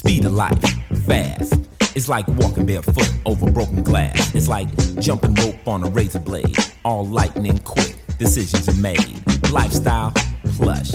[0.00, 0.58] Speed of life,
[1.06, 1.52] fast.
[1.94, 4.34] It's like walking barefoot over broken glass.
[4.34, 4.66] It's like
[4.98, 6.56] jumping rope on a razor blade.
[6.86, 9.20] All lightning quick, decisions are made.
[9.52, 10.10] Lifestyle,
[10.56, 10.92] plush.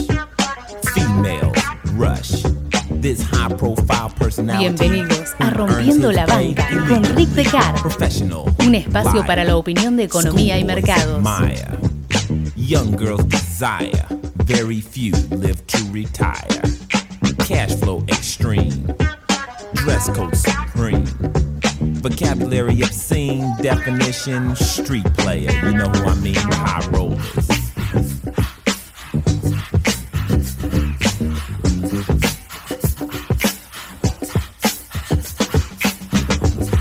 [0.96, 1.54] Female,
[1.94, 2.42] rush.
[2.90, 4.70] This high profile personality.
[4.70, 7.76] Bienvenidos a Rompiendo la Banca con Rick Decar.
[7.76, 8.46] Professional.
[8.66, 11.22] Un espacio para la opinión de economía y mercados.
[11.22, 11.78] Maya.
[12.56, 14.08] Young girls desire.
[14.46, 16.64] Very few live to retire.
[17.40, 18.96] Cash flow extreme.
[19.74, 21.06] Dress code supreme.
[22.02, 23.56] Vocabulary obscene.
[23.62, 25.52] Definition street player.
[25.66, 26.36] You know who I mean?
[26.36, 27.50] High rollers.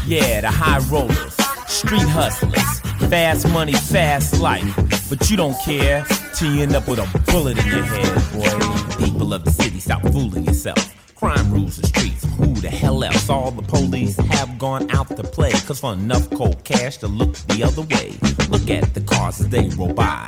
[0.06, 1.34] Yeah, the high rollers,
[1.66, 2.80] street hustlers,
[3.10, 4.76] fast money, fast life.
[5.08, 6.04] But you don't care
[6.36, 8.73] till you end up with a bullet in your head, boy.
[9.14, 10.92] People of the city, stop fooling yourself.
[11.14, 12.24] Crime rules the streets.
[12.36, 13.30] Who the hell else?
[13.30, 15.52] All the police have gone out to play.
[15.52, 18.18] Cause for enough cold cash to look the other way.
[18.50, 20.26] Look at the cars as they roll by.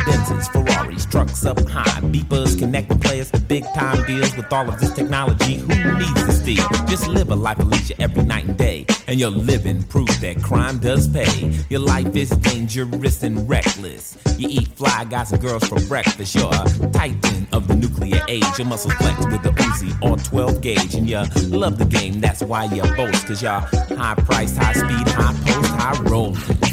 [0.00, 2.02] Benzes, Ferraris, trucks up high.
[2.10, 5.54] Beepers connecting players to big time deals with all of this technology.
[5.54, 6.68] Who needs to steal?
[6.86, 8.84] Just live a life of leisure every night and day.
[9.08, 11.52] And your living proof that crime does pay.
[11.70, 14.18] Your life is dangerous and reckless.
[14.36, 16.34] You eat fly guys and girls for breakfast.
[16.34, 18.44] You're a titan of the nuclear age.
[18.58, 20.94] Your muscles flex with the Uzi or 12 gauge.
[20.96, 21.18] And you
[21.48, 23.26] love the game, that's why you boast.
[23.26, 26.66] Cause you're high price, high speed, high post, high rolling.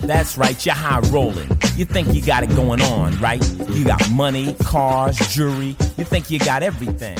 [0.00, 1.48] That's right, you're high rolling.
[1.76, 3.40] You think you got it going on, right?
[3.70, 5.76] You got money, cars, jewelry.
[5.96, 7.16] You think you got everything.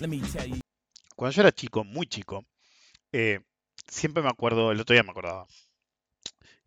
[0.00, 0.60] Let me tell you.
[1.14, 2.44] Cuando yo era chico, muy chico,
[3.12, 3.38] eh,
[3.88, 5.46] siempre me acuerdo, el otro día me acordaba,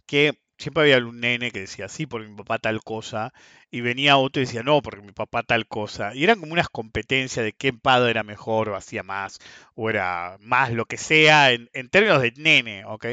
[0.05, 3.33] que siempre había un nene que decía, sí, porque mi papá tal cosa,
[3.71, 6.13] y venía otro y decía, no, porque mi papá tal cosa.
[6.15, 9.39] Y eran como unas competencias de qué padre era mejor, o hacía más,
[9.75, 13.05] o era más lo que sea, en, en términos de nene, ¿ok?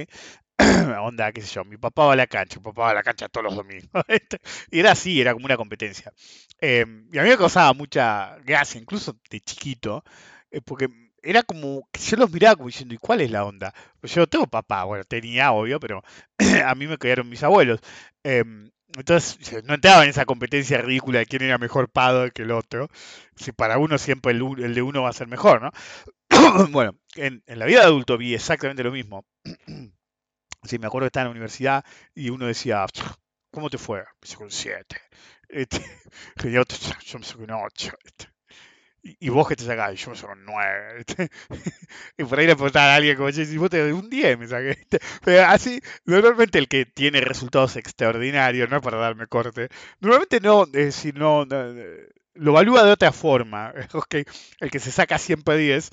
[1.03, 3.03] Onda, qué sé yo, mi papá va a la cancha, mi papá va a la
[3.03, 3.91] cancha todos los domingos.
[4.71, 6.13] y era así, era como una competencia.
[6.61, 10.05] Eh, y a mí me causaba mucha gracia, incluso de chiquito,
[10.51, 10.89] eh, porque
[11.23, 13.75] era como yo los miraba como diciendo, ¿y cuál es la onda?
[14.01, 16.03] Pues yo tengo papá, bueno, tenía, obvio, pero
[16.67, 17.81] a mí me criaron mis abuelos.
[18.25, 22.51] Em, entonces, no entraba en esa competencia ridícula de quién era mejor padre que el
[22.51, 22.89] otro.
[23.37, 25.71] Si para uno siempre el, de uno va a ser mejor, ¿no?
[26.71, 29.25] bueno, en, en, la vida de adulto vi exactamente lo mismo.
[30.65, 31.85] sí, me acuerdo que estaba en la universidad
[32.15, 32.87] y uno decía,
[33.51, 34.01] ¿cómo te fue?
[34.01, 35.01] Me dice con 7.
[35.49, 35.81] Este,
[36.51, 36.63] yo,
[37.05, 37.93] yo me saqué un 8.
[38.05, 38.32] Este.
[39.05, 41.05] Y, vos que te sacás, yo me saco un 9.
[42.19, 44.79] y por ahí le preguntaba a alguien como, si vos te un 10 me saqué.
[45.25, 49.69] Pero así, normalmente el que tiene resultados extraordinarios, no para darme corte,
[50.01, 50.67] normalmente no,
[51.15, 51.75] no, no,
[52.35, 53.73] lo evalúa de otra forma.
[53.93, 54.25] Okay.
[54.61, 55.91] El que se saca siempre 10,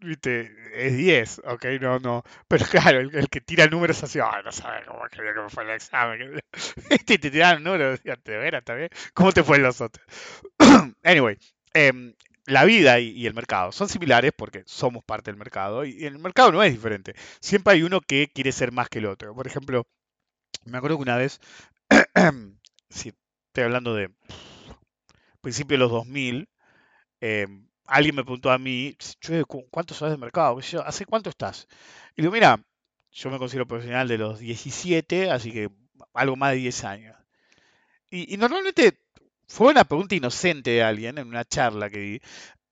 [0.00, 2.24] viste, es 10, ok, no, no.
[2.48, 5.00] Pero claro, el, que tira números así, no sabe cómo,
[5.34, 6.42] cómo fue el examen.
[6.90, 8.90] Este te tiran números, decía, te verás también.
[9.14, 10.04] ¿Cómo te fue los otros?
[11.02, 11.38] anyway,
[11.74, 12.14] eh,
[12.46, 16.18] la vida y, y, el mercado son similares porque somos parte del mercado y el
[16.18, 17.14] mercado no es diferente.
[17.40, 19.34] Siempre hay uno que quiere ser más que el otro.
[19.34, 19.86] Por ejemplo,
[20.64, 21.40] me acuerdo que una vez,
[22.90, 23.12] si
[23.48, 24.10] estoy hablando de
[25.40, 26.48] principios de los 2000,
[27.20, 27.46] eh,
[27.86, 28.96] alguien me preguntó a mí,
[29.70, 30.60] ¿cuánto sabes de mercado?
[30.60, 31.68] Yo, ¿Hace cuánto estás?
[32.16, 32.60] Y digo, mira,
[33.12, 35.70] yo me considero profesional de los 17, así que
[36.14, 37.16] algo más de 10 años.
[38.10, 39.03] Y normalmente
[39.48, 42.20] fue una pregunta inocente de alguien en una charla que di.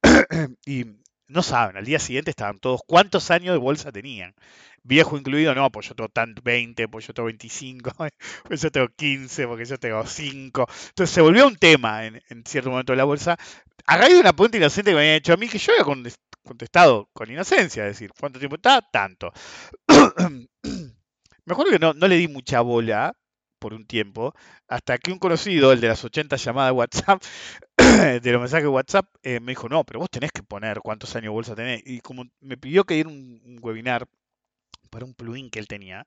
[0.66, 0.87] y
[1.28, 4.34] no saben, al día siguiente estaban todos, ¿cuántos años de bolsa tenían?
[4.82, 7.93] Viejo incluido, no, pues yo tengo tanto 20, pues yo tengo 25,
[8.44, 10.66] pues yo tengo 15, porque yo tengo 5.
[10.88, 13.37] Entonces se volvió un tema en, en cierto momento de la bolsa.
[13.87, 16.05] A raíz de una pregunta inocente que me habían hecho a mí, que yo había
[16.43, 18.82] contestado con inocencia, es decir, ¿cuánto tiempo está?
[18.82, 19.32] Tanto.
[21.44, 23.15] me acuerdo que no, no le di mucha bola,
[23.62, 24.34] por un tiempo,
[24.67, 27.23] hasta que un conocido, el de las 80 llamadas de WhatsApp,
[28.23, 31.15] de los mensajes de WhatsApp, eh, me dijo, no, pero vos tenés que poner cuántos
[31.15, 31.81] años de bolsa tenés.
[31.87, 34.09] Y como me pidió que diera un, webinar
[34.91, 36.05] para un plugin que él tenía,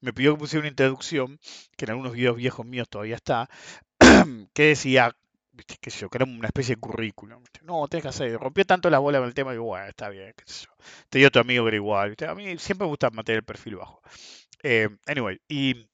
[0.00, 1.38] me pidió que pusiera una introducción,
[1.76, 3.50] que en algunos videos viejos míos todavía está,
[4.54, 5.14] que decía,
[5.52, 7.42] ¿viste, qué sé yo, que era una especie de currículum.
[7.62, 10.32] No, tenés que hacer, rompió tanto la bola con el tema, y bueno, está bien,
[10.34, 10.72] qué sé yo.
[11.10, 14.00] Tenía otro amigo que era igual, a mí siempre me gusta mantener el perfil bajo.
[14.62, 15.86] Eh, anyway, y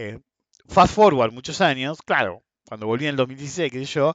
[0.00, 0.20] eh,
[0.68, 4.14] fast forward muchos años, claro, cuando volví en el 2016, que yo,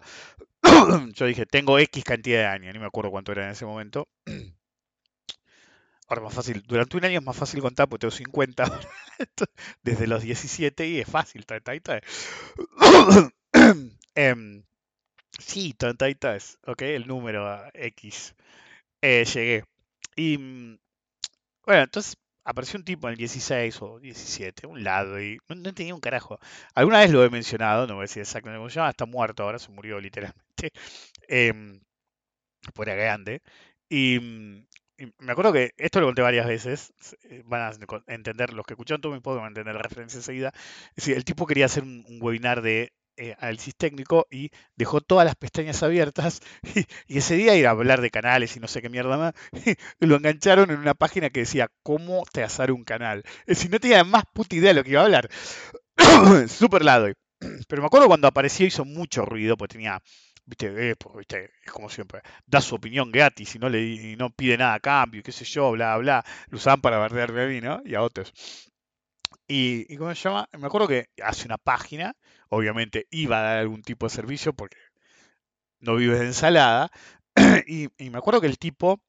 [1.14, 4.08] yo dije, tengo X cantidad de años, ni me acuerdo cuánto era en ese momento.
[6.08, 8.64] Ahora más fácil, durante un año es más fácil contar porque tengo 50
[9.84, 12.02] desde los 17 y es fácil, 33.
[14.16, 14.36] eh,
[15.40, 18.36] sí, 33, ok, el número X.
[19.02, 19.66] eh, llegué.
[20.16, 20.80] Y mm,
[21.66, 25.74] bueno, entonces apareció un tipo en el 16 o 17, un lado, y no, no
[25.74, 26.40] tenía un carajo.
[26.76, 29.44] Alguna vez lo he mencionado, no voy a decir exactamente cómo se llama, está muerto
[29.44, 30.44] ahora, se murió literalmente.
[31.28, 31.82] Em,
[32.74, 33.42] pues era grande.
[33.90, 34.20] Y,
[35.20, 36.94] me acuerdo que esto lo conté varias veces,
[37.30, 40.18] eh, van a entender, los que escucharon todo mi podcast van a entender la referencia
[40.18, 40.52] enseguida.
[40.90, 45.26] Es decir, el tipo quería hacer un webinar de eh, análisis técnico y dejó todas
[45.26, 46.42] las pestañas abiertas
[47.08, 49.34] y, ese día ir a hablar de canales y no sé qué mierda más,
[50.00, 53.24] lo engancharon en una página que decía cómo trazar un canal.
[53.46, 55.30] Es decir, no tenía más puta idea de lo que iba a hablar.
[56.48, 57.08] Super lado.
[57.68, 60.02] Pero me acuerdo cuando apareció hizo mucho ruido, porque tenía,
[60.46, 64.16] viste, eh, pues, viste, es como siempre, da su opinión gratis y no le y
[64.16, 66.24] no pide nada a cambio, qué sé yo, bla, bla.
[66.50, 67.82] Lo usaban para bardearme a mí, ¿no?
[67.86, 68.34] Y a otros.
[69.48, 70.50] Y, y ¿cómo se llama?
[70.58, 72.16] Me acuerdo que hace una página,
[72.50, 74.78] obviamente iba a dar algún tipo de servicio porque
[75.80, 76.92] no vives de ensalada.
[77.68, 79.02] Y, y me acuerdo que el tipo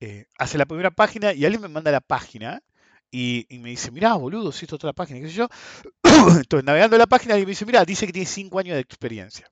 [0.00, 2.62] eh, hace la primera página y alguien me manda la página
[3.10, 5.46] y, y me dice, mirá, boludo, si esto es otra página, qué.
[6.38, 9.50] Entonces, navegando la página y me dice, mirá, dice que tiene 5 años de experiencia.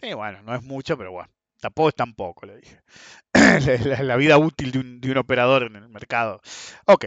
[0.00, 1.30] Sí, bueno, no es mucho, pero bueno,
[1.60, 2.80] tampoco es tan poco, le dije.
[4.02, 6.40] La, vida útil de un operador en el mercado.
[6.86, 7.06] Ok,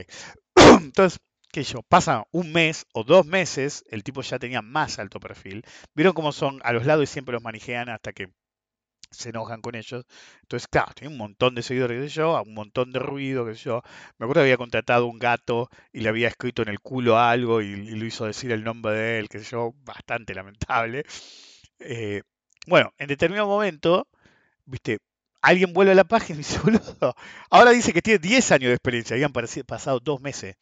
[0.56, 1.20] entonces,
[1.64, 5.64] sé yo, pasa un mes o dos meses, el tipo ya tenía más alto perfil.
[5.94, 8.30] Vieron cómo son a los lados y siempre los manejan hasta que
[9.12, 10.06] se enojan con ellos.
[10.42, 13.56] Entonces, claro, tenía un montón de seguidores, qué sé yo, un montón de ruido, qué
[13.56, 13.82] sé yo.
[14.18, 17.62] Me acuerdo que había contratado un gato y le había escrito en el culo algo
[17.62, 21.04] y, lo hizo decir el nombre de él, qué sé yo, bastante lamentable.
[21.80, 22.22] Eh,
[22.68, 24.08] bueno, en determinado momento,
[24.66, 25.00] viste,
[25.42, 27.16] alguien vuelve a la página y dice, boludo,
[27.50, 30.56] ahora dice que tiene 10 años de experiencia, habían pasado dos meses.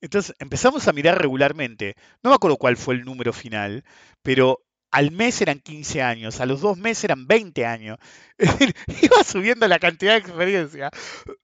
[0.00, 1.94] Entonces empezamos a mirar regularmente.
[2.22, 3.84] No me acuerdo cuál fue el número final,
[4.22, 4.60] pero
[4.90, 7.98] al mes eran 15 años, a los dos meses eran 20 años.
[9.02, 10.90] Iba subiendo la cantidad de experiencia.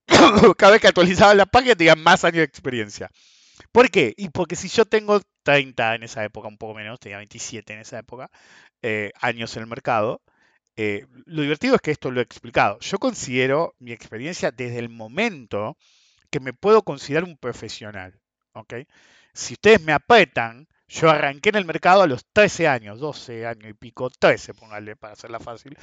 [0.56, 3.10] Cada vez que actualizaba la página tenía más años de experiencia.
[3.72, 4.14] ¿Por qué?
[4.16, 7.81] Y porque si yo tengo 30 en esa época, un poco menos, tenía 27 en
[7.81, 8.31] esa época,
[8.82, 10.22] eh, años en el mercado,
[10.76, 12.78] eh, lo divertido es que esto lo he explicado.
[12.81, 15.76] Yo considero mi experiencia desde el momento
[16.31, 18.21] que me puedo considerar un profesional.
[18.54, 18.75] ¿Ok?
[19.32, 23.70] Si ustedes me apretan, yo arranqué en el mercado a los 13 años, 12 años
[23.70, 25.76] y pico, 13, póngale para hacerla fácil.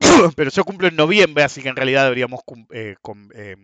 [0.36, 2.40] Pero yo cumplo en noviembre, así que en realidad deberíamos
[2.72, 2.96] eh,
[3.34, 3.56] eh,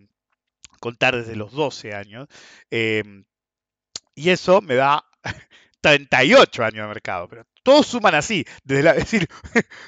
[0.79, 2.27] contar desde los 12 años.
[2.69, 3.25] Em,
[4.15, 5.03] y eso me da
[5.81, 9.27] 38 años de mercado, pero todos suman así, desde la, decir,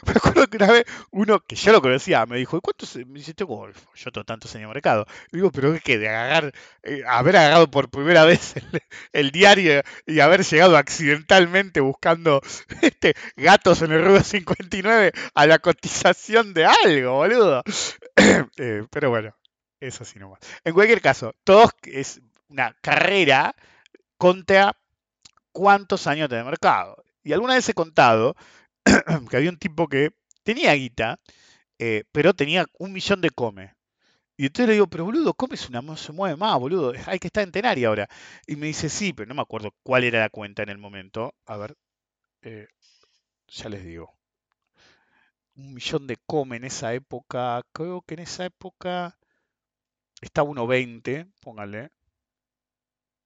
[0.05, 2.95] me acuerdo que una vez uno que yo lo conocía me dijo, ¿y cuántos?
[2.95, 5.05] Me dice, tengo, yo tengo tantos años de mercado.
[5.31, 8.81] Digo, pero es que de agarrar, eh, haber agarrado por primera vez el,
[9.13, 12.41] el diario y haber llegado accidentalmente buscando
[12.81, 17.63] este, gatos en el Rudo 59 a la cotización de algo, boludo.
[18.57, 19.35] Eh, pero bueno,
[19.79, 20.39] eso sí nomás.
[20.63, 23.55] En cualquier caso, todos es una carrera
[24.17, 24.75] contra
[25.51, 27.04] cuántos años de mercado.
[27.25, 28.35] Y alguna vez he contado
[29.29, 30.11] que había un tipo que
[30.43, 31.19] tenía guita,
[31.79, 33.73] eh, pero tenía un millón de come.
[34.37, 37.27] Y entonces le digo, pero boludo, come es una, se mueve más, boludo, hay que
[37.27, 38.07] estar en Tenari ahora.
[38.47, 41.33] Y me dice, sí, pero no me acuerdo cuál era la cuenta en el momento.
[41.47, 41.75] A ver,
[42.43, 42.67] eh,
[43.47, 44.13] ya les digo.
[45.55, 49.17] Un millón de come en esa época, creo que en esa época
[50.21, 51.89] estaba 1.20, póngale.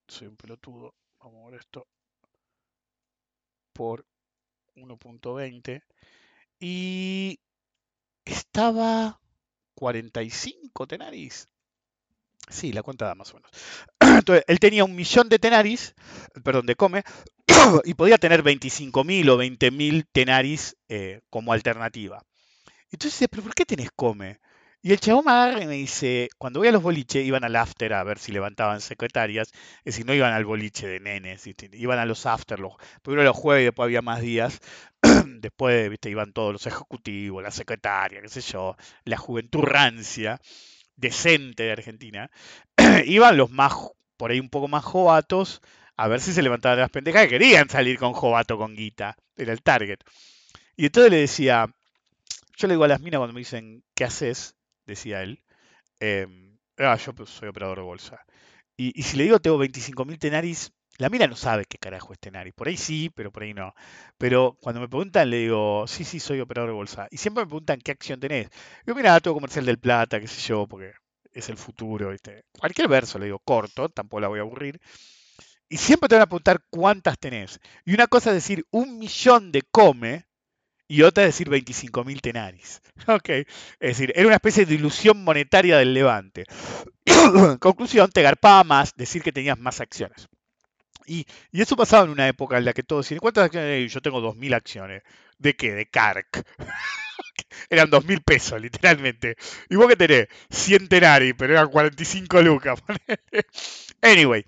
[0.08, 0.94] Soy un pelotudo.
[1.20, 1.88] Vamos a ver esto
[3.74, 4.06] por
[4.76, 5.82] 1.20.
[6.60, 7.40] Y
[8.26, 9.20] estaba
[9.76, 11.48] 45 tenaris.
[12.50, 13.52] Sí, la cuenta da más o menos.
[14.00, 15.94] Entonces, él tenía un millón de tenaris,
[16.44, 17.04] perdón, de come,
[17.86, 22.24] y podía tener 25.000 o 20.000 tenaris eh, como alternativa.
[22.92, 24.40] Entonces ¿pero por qué tenés come?
[24.82, 27.58] Y el chabón me agarra y me dice, cuando voy a los boliches, iban al
[27.58, 31.44] after a ver si levantaban secretarias, es decir, no iban al boliche de nenes,
[31.74, 34.62] iban a los after, los, primero los jueves después había más días,
[35.42, 40.40] después, viste, iban todos los ejecutivos, la secretaria, qué sé yo, la juventud rancia,
[40.96, 42.32] decente de Argentina,
[43.06, 43.74] iban los más,
[44.16, 45.62] por ahí un poco más jovatos,
[45.98, 49.52] a ver si se levantaban las pendejas que querían salir con jovato con guita, era
[49.52, 50.00] el target.
[50.78, 51.68] Y entonces le decía,
[52.56, 54.56] yo le digo a las minas cuando me dicen, ¿qué haces?
[54.90, 55.44] Decía él.
[56.00, 56.28] eh,
[56.80, 58.26] ah, yo pues, soy operador de bolsa.
[58.78, 62.54] Y, si le digo tengo 25.000 tenaris, la mina no sabe qué carajo es tenaris.
[62.54, 63.74] Por ahí sí, pero por ahí no.
[64.18, 67.08] Pero cuando me preguntan, le digo, sí, sí, soy operador de bolsa.
[67.12, 68.50] Y siempre me preguntan, ¿qué acción tenés?
[68.86, 70.94] Digo, mira, todo comercial del plata, qué sé yo, porque
[71.34, 72.46] es el futuro, ¿viste?
[72.58, 74.80] Cualquier verso, le digo, corto, tampoco la voy a aburrir.
[75.70, 77.60] Y siempre te van a preguntar cuántas tenés.
[77.86, 80.26] Y una cosa es decir, un millón de come,
[80.90, 82.82] y otra es decir 25.000 tenaris.
[83.08, 83.48] Ok, es
[83.80, 86.44] decir, era una especie de ilusión monetaria del levante.
[87.60, 90.28] Conclusión, te garpaba más decir que tenías más acciones.
[91.06, 93.88] Y, y, eso pasaba en una época en la que todos decían, ¿cuántas acciones hay?
[93.88, 95.04] Yo tengo 2.000 acciones.
[95.38, 95.72] ¿De qué?
[95.72, 96.44] De CARC.
[97.70, 99.36] eran 2.000 pesos, literalmente.
[99.70, 102.80] Y vos que tenés 100 tenari, pero eran 45 lucas.
[104.02, 104.46] anyway,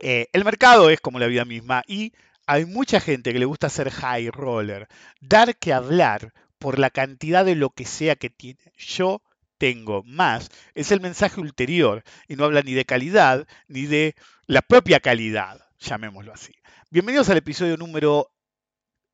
[0.00, 2.12] eh, el mercado es como la vida misma y
[2.46, 4.88] hay mucha gente que le gusta hacer high roller,
[5.20, 8.60] dar que hablar por la cantidad de lo que sea que tiene.
[8.76, 9.22] Yo
[9.58, 14.14] tengo más, es el mensaje ulterior y no habla ni de calidad ni de
[14.46, 16.52] la propia calidad, llamémoslo así.
[16.90, 18.28] Bienvenidos al episodio número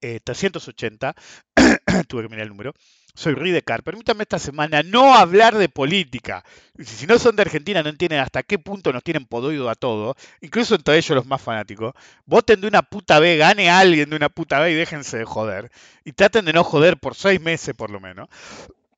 [0.00, 1.14] 380,
[1.56, 2.74] eh, tuve que mirar el número,
[3.14, 3.82] soy Ridecar.
[3.82, 6.44] Permítanme esta semana no hablar de política.
[6.78, 10.14] Si no son de Argentina, no entienden hasta qué punto nos tienen podoido a todo,
[10.40, 11.94] incluso entre ellos los más fanáticos.
[12.26, 15.70] Voten de una puta vez, gane alguien de una puta vez y déjense de joder.
[16.04, 18.28] Y traten de no joder por seis meses por lo menos.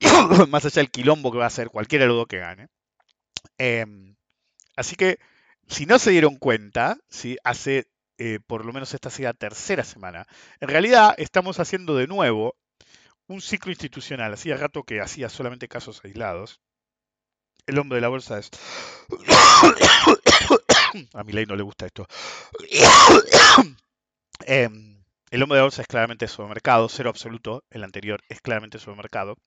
[0.49, 2.69] más allá del quilombo que va a hacer cualquier aludo que gane.
[3.59, 4.17] Em,
[4.77, 5.19] así que,
[5.67, 6.99] si no se dieron cuenta,
[7.45, 7.87] hace
[8.23, 10.27] eh, por lo menos esta sea tercera semana.
[10.61, 12.55] En realidad estamos haciendo de nuevo
[13.29, 14.35] un ciclo institucional.
[14.35, 16.61] Hacía rato que hacía solamente casos aislados.
[17.67, 18.51] El hombre de la bolsa es...
[21.15, 22.07] A mi ley no le gusta esto.
[24.47, 27.65] Em, el hombre de la bolsa es claramente supermercado, cero absoluto.
[27.71, 29.39] El anterior es claramente supermercado.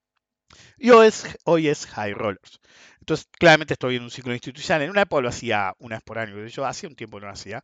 [0.80, 2.60] Y hoy es, hoy es High Rollers.
[3.01, 4.82] Entonces, claramente estoy en un ciclo institucional.
[4.82, 6.44] En una época lo hacía una vez por año.
[6.48, 7.63] Yo hacía un tiempo no lo hacía.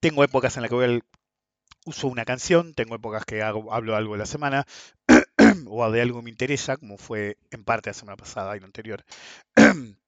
[0.00, 1.02] Tengo épocas en las que voy
[1.84, 4.66] uso una canción, tengo épocas que hago, hablo algo de la semana
[5.66, 8.66] o de algo que me interesa, como fue en parte la semana pasada y la
[8.66, 9.04] anterior.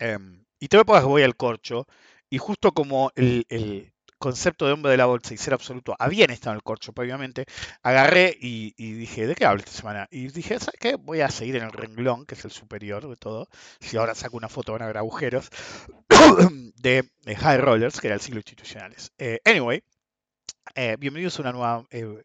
[0.00, 1.88] Em, y tengo épocas que voy al corcho
[2.30, 6.52] y justo como el, concepto de hombre de la bolsa y ser absoluto habían estado
[6.52, 7.46] en el corcho previamente,
[7.82, 10.08] agarré y, dije, ¿de qué hablo esta semana?
[10.10, 10.96] Y dije, ¿sabes qué?
[10.96, 13.48] Voy a seguir en el renglón, que es el superior de todo.
[13.80, 15.50] Si ahora saco una foto van a ver agujeros.
[16.76, 19.12] de, High Rollers, que era el siglo institucionales.
[19.18, 19.82] Eh, anyway,
[20.74, 22.22] eh, bienvenidos una nueva eh,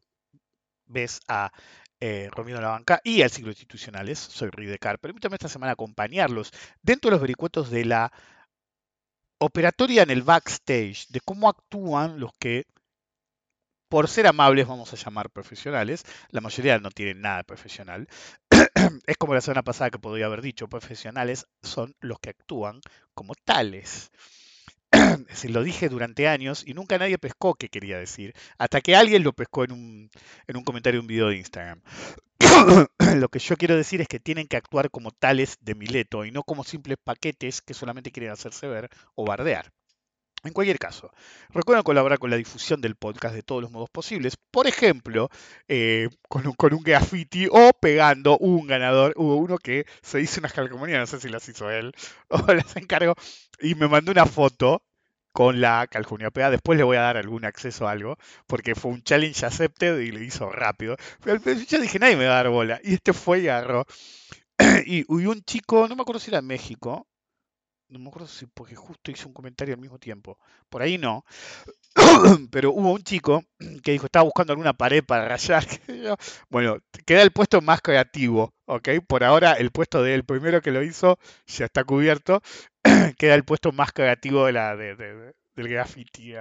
[0.86, 1.52] vez a
[2.00, 4.20] eh, Romino la Banca y al siglo institucionales.
[4.20, 5.00] Soy Ridecar.
[5.00, 8.12] Permítame esta semana acompañarlos dentro de los vericuetos de la
[9.38, 12.66] operatoria en el backstage, de cómo actúan los que,
[13.94, 18.08] por ser amables, vamos a llamar profesionales, la mayoría no tienen nada profesional,
[19.06, 22.82] es como la semana pasada que podría haber dicho, profesionales son los que actúan
[23.14, 24.10] como tales.
[25.30, 29.22] es lo dije durante años y nunca nadie pescó qué quería decir, hasta que alguien
[29.22, 30.10] lo pescó en un,
[30.48, 31.84] en un comentario de un video de Instagram.
[33.18, 36.32] lo que yo quiero decir es que tienen que actuar como tales de Mileto y
[36.32, 39.72] no como simples paquetes que solamente quieren hacerse ver o bardear.
[40.46, 41.10] En cualquier caso,
[41.52, 44.36] recuerden colaborar con la difusión del podcast de todos los modos posibles.
[44.36, 45.30] Por ejemplo,
[45.70, 49.14] eh, con, un, graffiti o pegando un ganador.
[49.16, 51.94] Hubo uno que se hizo unas calcomanías, no sé si las hizo él
[52.28, 53.16] o las encargó,
[53.62, 54.84] y me mandó una foto
[55.32, 56.52] con la calcomanía pegada.
[56.52, 60.12] Después le voy a dar algún acceso a algo, porque fue un challenge accepted y
[60.12, 60.98] le hizo rápido.
[61.24, 62.82] Pero yo dije, nadie me va a dar bola.
[62.84, 63.86] Y este fue y agarró.
[64.86, 67.08] y, y un chico, no me acuerdo si era en México,
[67.94, 70.40] no me acuerdo si porque justo hice un comentario al mismo tiempo.
[70.70, 71.24] Por ahí no.
[72.52, 73.44] Pero hubo un chico
[73.84, 75.64] que dijo, estaba buscando alguna pared para rayar.
[76.50, 78.90] bueno, queda el puesto más creativo, ¿ok?
[79.08, 82.42] Por ahora el puesto del primero que lo hizo ya está cubierto.
[83.18, 86.34] queda el puesto más creativo de la, de, del graffiti,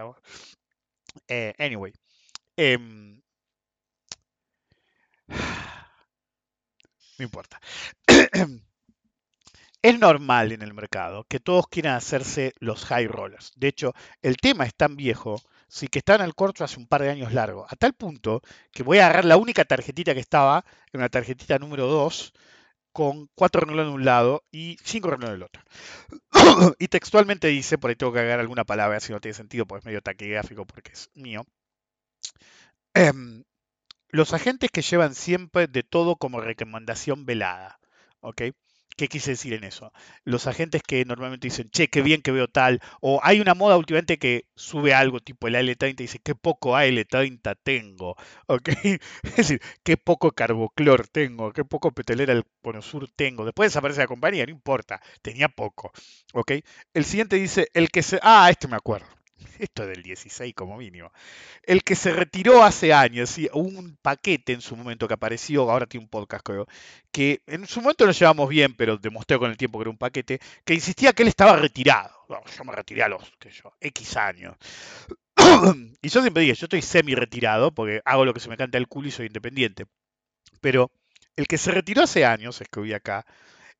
[1.28, 1.92] eh, anyway.
[2.56, 3.20] Em,
[7.18, 7.60] no importa.
[9.82, 13.52] Es normal en el mercado que todos quieran hacerse los high rollers.
[13.56, 16.86] De hecho, el tema es tan viejo, sí que está en el corto hace un
[16.86, 20.20] par de años largo, a tal punto que voy a agarrar la única tarjetita que
[20.20, 22.32] estaba, en una tarjetita número 2,
[22.92, 25.62] con cuatro renglones de un lado y cinco renglones del otro.
[26.78, 29.80] y textualmente dice, por ahí tengo que agarrar alguna palabra si no tiene sentido, porque
[29.80, 31.44] es medio taquigráfico porque es mío.
[32.94, 33.44] Em,
[34.10, 37.80] los agentes que llevan siempre de todo como recomendación velada.
[38.22, 38.42] ¿ok?
[38.96, 39.92] ¿Qué quise decir en eso?
[40.24, 43.76] Los agentes que normalmente dicen, che, qué bien que veo tal, o hay una moda
[43.76, 48.68] últimamente que sube algo tipo el AL30 y dice, qué poco AL30 tengo, ¿ok?
[49.22, 52.44] Es decir, qué poco carboclor tengo, qué poco petrolera el
[52.82, 53.44] Sur tengo.
[53.44, 55.92] Después desaparece la compañía, no importa, tenía poco,
[56.34, 56.52] ¿ok?
[56.94, 58.18] El siguiente dice, el que se...
[58.22, 59.21] Ah, este me acuerdo
[59.58, 61.12] esto es del 16 como mínimo.
[61.62, 66.04] El que se retiró hace años, un paquete en su momento que apareció, ahora tiene
[66.04, 66.66] un podcast creo,
[67.10, 69.98] que en su momento nos llevamos bien, pero demostró con el tiempo que era un
[69.98, 72.10] paquete, que insistía que él estaba retirado.
[72.28, 73.32] yo me retiré a los
[73.80, 74.56] X años.
[76.02, 78.78] y yo siempre dije, yo estoy semi retirado porque hago lo que se me canta
[78.78, 79.86] el culo y soy independiente.
[80.60, 80.90] Pero
[81.36, 83.24] el que se retiró hace años, escribí acá,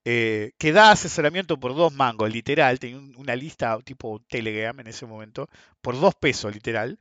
[0.05, 5.07] eh, que da asesoramiento por dos mangos, literal, tenía una lista tipo Telegram en ese
[5.07, 5.49] momento,
[5.81, 6.99] por dos pesos, literal.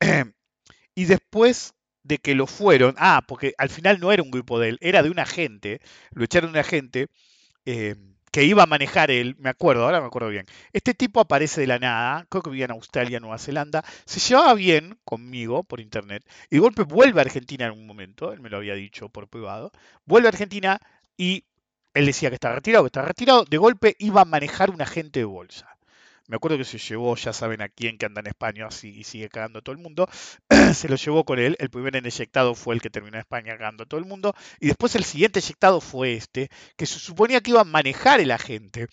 [0.94, 4.70] y después de que lo fueron, ah, porque al final no era un grupo de
[4.70, 5.80] él, era de un agente,
[6.12, 7.08] lo echaron de un agente
[7.66, 7.96] eh,
[8.32, 10.46] que iba a manejar él, me acuerdo, ahora me acuerdo bien.
[10.72, 14.54] Este tipo aparece de la nada, creo que vivía en Australia, Nueva Zelanda, se llevaba
[14.54, 18.50] bien conmigo por internet y de golpe vuelve a Argentina en un momento, él me
[18.50, 19.72] lo había dicho por privado,
[20.04, 20.80] vuelve a Argentina
[21.16, 21.44] y
[21.94, 25.20] él decía que está retirado, que está retirado, de golpe iba a manejar un agente
[25.20, 25.76] de bolsa.
[26.30, 29.02] Me acuerdo que se llevó, ya saben a quién que anda en España así y
[29.02, 30.08] sigue cagando a todo el mundo.
[30.74, 31.56] se lo llevó con él.
[31.58, 34.32] El primer eyectado fue el que terminó en España cagando a todo el mundo.
[34.60, 38.30] Y después el siguiente eyectado fue este, que se suponía que iba a manejar el
[38.30, 38.86] agente.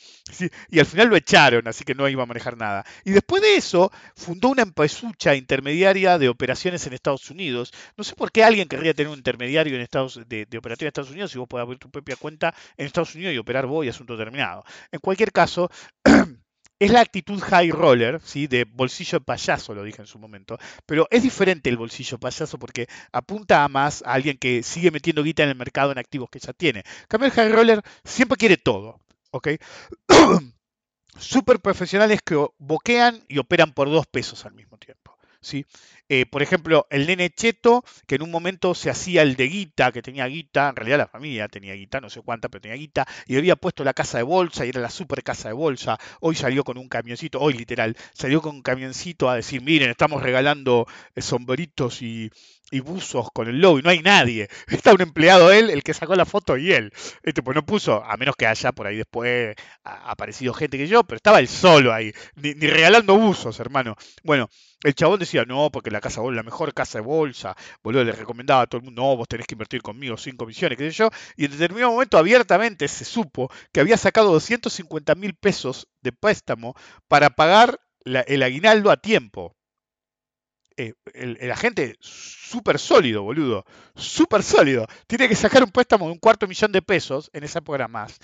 [0.71, 2.83] Y al final lo echaron, así que no iba a manejar nada.
[3.05, 7.71] Y después de eso, fundó una empresucha intermediaria de operaciones en Estados Unidos.
[7.97, 11.11] No sé por qué alguien querría tener un intermediario en Estados, de, de en Estados
[11.11, 13.89] Unidos si vos podés abrir tu propia cuenta en Estados Unidos y operar vos y
[13.89, 14.63] asunto terminado.
[14.91, 15.69] En cualquier caso,
[16.79, 18.47] es la actitud high roller, ¿sí?
[18.47, 22.87] de bolsillo payaso, lo dije en su momento, pero es diferente el bolsillo payaso porque
[23.11, 26.39] apunta a más a alguien que sigue metiendo guita en el mercado en activos que
[26.39, 26.83] ya tiene.
[27.07, 28.99] cambio, el high roller siempre quiere todo,
[29.31, 29.49] ¿ok?
[31.19, 35.65] Super profesionales que boquean y operan por dos pesos al mismo tiempo, ¿sí?
[36.09, 39.91] Eh, por ejemplo, el nene Cheto, que en un momento se hacía el de guita,
[39.91, 43.05] que tenía guita, en realidad la familia tenía guita, no sé cuánta, pero tenía guita,
[43.25, 45.97] y había puesto la casa de bolsa y era la super casa de bolsa.
[46.21, 50.21] Hoy salió con un camioncito, hoy literal, salió con un camioncito a decir, miren, estamos
[50.23, 52.31] regalando eh, sombreritos y,
[52.71, 54.49] y buzos con el logo y no hay nadie.
[54.67, 56.91] Está un empleado él, el que sacó la foto y él.
[57.23, 61.03] Este, pues no puso, a menos que haya por ahí después aparecido gente que yo,
[61.03, 63.95] pero estaba él solo ahí, ni, regalando buzos, hermano.
[64.23, 64.49] Bueno,
[64.83, 68.61] el chabón decía, no, porque la casa la mejor casa de bolsa, boludo, le recomendaba
[68.61, 71.09] a todo el mundo, no, vos tenés que invertir conmigo cinco millones, qué sé yo,
[71.35, 76.75] y en determinado momento abiertamente se supo que había sacado 250 mil pesos de préstamo
[77.07, 79.57] para pagar el aguinaldo a tiempo.
[80.79, 83.65] Eh, el, agente súper sólido, boludo.
[83.95, 84.85] Súper sólido.
[85.07, 88.19] Tiene que sacar un préstamo de un cuarto millón de pesos en esa más.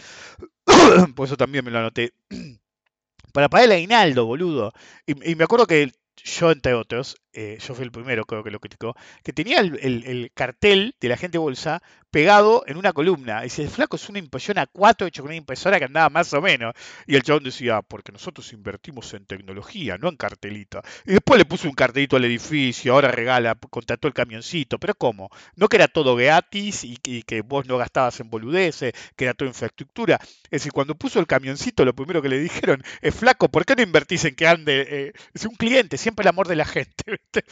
[1.15, 2.13] Por eso también me lo anoté.
[3.33, 4.71] Para pagar el aguinaldo, boludo.
[5.07, 8.51] Y, y me acuerdo que yo, entre otros, eh, yo fui el primero, creo que
[8.51, 11.81] lo criticó, que tenía el, cartel de la gente bolsa
[12.13, 13.39] pegado en una columna.
[13.41, 16.09] Y dice, el flaco es una impresión a cuatro hecho con una impresora que andaba
[16.11, 16.75] más o menos.
[17.07, 20.79] Y el chabón decía, porque nosotros invertimos en tecnología, no en cartelito.
[21.07, 24.77] Y después le puso un cartelito al edificio, ahora regala, contrató el camioncito.
[24.77, 25.31] Pero ¿cómo?
[25.55, 29.49] No que era todo gratis y, que vos no gastabas en boludeces, que era toda
[29.49, 30.19] infraestructura.
[30.43, 33.75] Es decir, cuando puso el camioncito, lo primero que le dijeron es, flaco, ¿por qué
[33.75, 34.85] no invertís en que ande?
[34.87, 37.03] Eh, es un cliente, siempre el amor de la gente.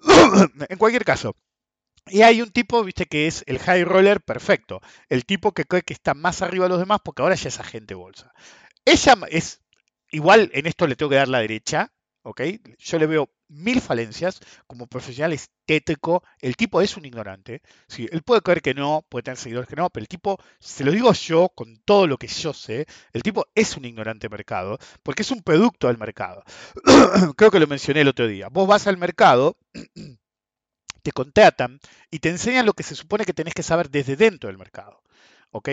[0.70, 1.36] en cualquier caso.
[2.06, 4.80] Y hay un tipo, viste, que es el high roller perfecto.
[5.08, 7.60] El tipo que cree que está más arriba de los demás porque ahora ya es
[7.60, 8.32] agente bolsa.
[8.84, 9.60] Ella es,
[10.10, 12.42] igual en esto le tengo que dar la derecha, ¿ok?
[12.78, 16.22] Yo le veo mil falencias como profesional estético.
[16.40, 17.62] El tipo es un ignorante.
[17.88, 20.84] Sí, él puede creer que no, puede tener seguidores que no, pero el tipo, se
[20.84, 24.78] lo digo yo con todo lo que yo sé, el tipo es un ignorante mercado
[25.02, 26.42] porque es un producto del mercado.
[27.36, 28.48] Creo que lo mencioné el otro día.
[28.48, 29.56] Vos vas al mercado.
[31.10, 31.80] te contratan
[32.12, 35.02] y te enseñan lo que se supone que tenés que saber desde dentro del mercado.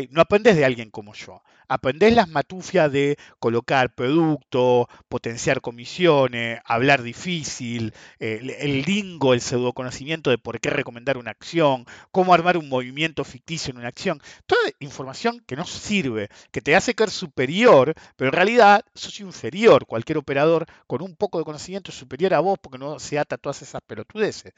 [0.10, 1.44] No aprendes de alguien como yo.
[1.68, 10.38] Aprendés las matufias de colocar producto, potenciar comisiones, hablar difícil, el, lingo, el pseudoconocimiento de
[10.38, 14.22] por qué recomendar una acción, cómo armar un movimiento ficticio en una acción.
[14.46, 19.86] Toda información que no sirve, que te hace creer superior, pero en realidad sos inferior.
[19.86, 23.38] Cualquier operador con un poco de conocimiento es superior a vos porque no se ata
[23.38, 24.54] todas esas pelotudeces.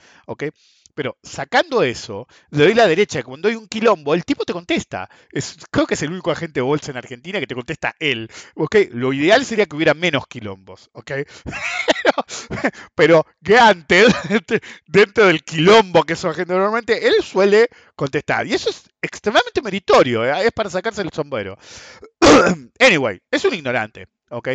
[0.99, 5.09] Pero sacando eso, le doy la derecha, cuando doy un quilombo, el tipo te contesta.
[5.31, 8.29] Es, creo que es el único agente de bolsa en Argentina que te contesta él.
[8.53, 8.89] ¿okay?
[8.91, 10.89] Lo ideal sería que hubiera menos quilombos.
[10.91, 11.23] ¿okay?
[12.95, 14.13] pero que antes,
[14.87, 18.45] dentro del quilombo que es su agente normalmente, él suele contestar.
[18.45, 20.47] Y eso es extremadamente meritorio, ¿eh?
[20.47, 21.57] es para sacarse el sombrero.
[22.77, 24.09] anyway, es un ignorante.
[24.31, 24.49] ¿ok?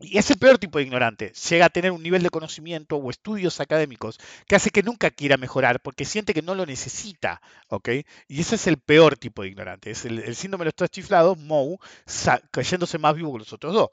[0.00, 3.60] Y ese peor tipo de ignorante llega a tener un nivel de conocimiento o estudios
[3.60, 7.88] académicos que hace que nunca quiera mejorar porque siente que no lo necesita, ¿ok?
[8.28, 9.90] Y ese es el peor tipo de ignorante.
[9.90, 11.78] Es el, síndrome de los tres chiflados, Mou,
[12.52, 13.88] cayéndose más vivo que los otros dos.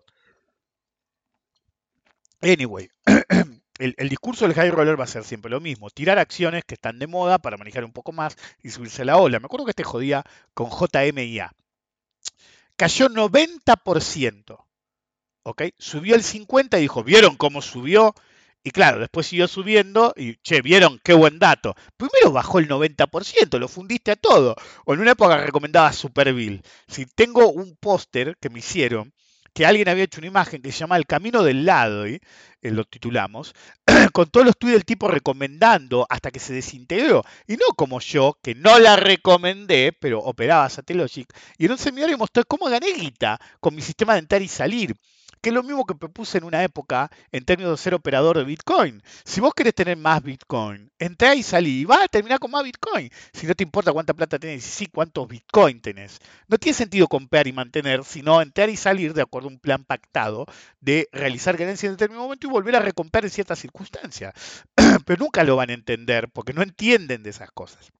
[2.41, 2.87] Anyway,
[3.79, 5.89] el, el, discurso del high roller va a ser siempre lo mismo.
[5.89, 9.17] Tirar acciones que están de moda para manejar un poco más y subirse a la
[9.17, 9.39] ola.
[9.39, 11.51] Me acuerdo que este jodía con JMIA.
[12.75, 14.64] Cayó 90%.
[15.45, 15.63] ¿Ok?
[15.77, 18.13] Subió el 50 y dijo, ¿vieron cómo subió?
[18.63, 21.75] Y claro, después siguió subiendo y, che, vieron qué buen dato.
[21.97, 24.55] Primero bajó el 90%, lo fundiste a todo.
[24.85, 26.63] O en una época recomendaba Superville.
[26.87, 29.13] Si tengo un póster que me hicieron,
[29.53, 32.71] que alguien había hecho una imagen que se llama El Camino del Lado, y eh,
[32.71, 33.53] lo titulamos,
[34.13, 37.23] con todos los tweets del tipo recomendando hasta que se desintegró.
[37.45, 41.31] Y no como yo, que no la recomendé, pero operaba Satellogic.
[41.59, 44.95] Y en un seminario mostré cómo gané guita con mi sistema de entrar y salir
[45.45, 48.45] que es lo mismo que propuse en una época en términos de ser operador de
[48.45, 49.03] Bitcoin.
[49.23, 52.63] Si vos querés tener más Bitcoin, entrá y salí y vas a terminar con más
[52.63, 53.11] Bitcoin.
[53.31, 56.17] Si no te importa cuánta plata tenés y sí cuántos Bitcoin tenés.
[56.47, 59.83] No tiene sentido comprar y mantener, sino entrar y salir de acuerdo a un plan
[59.83, 60.47] pactado
[60.81, 64.33] de realizar ganancias en determinado momento y volver a recomprar en ciertas circunstancias.
[65.05, 67.91] Pero nunca lo van a entender porque no entienden de esas cosas.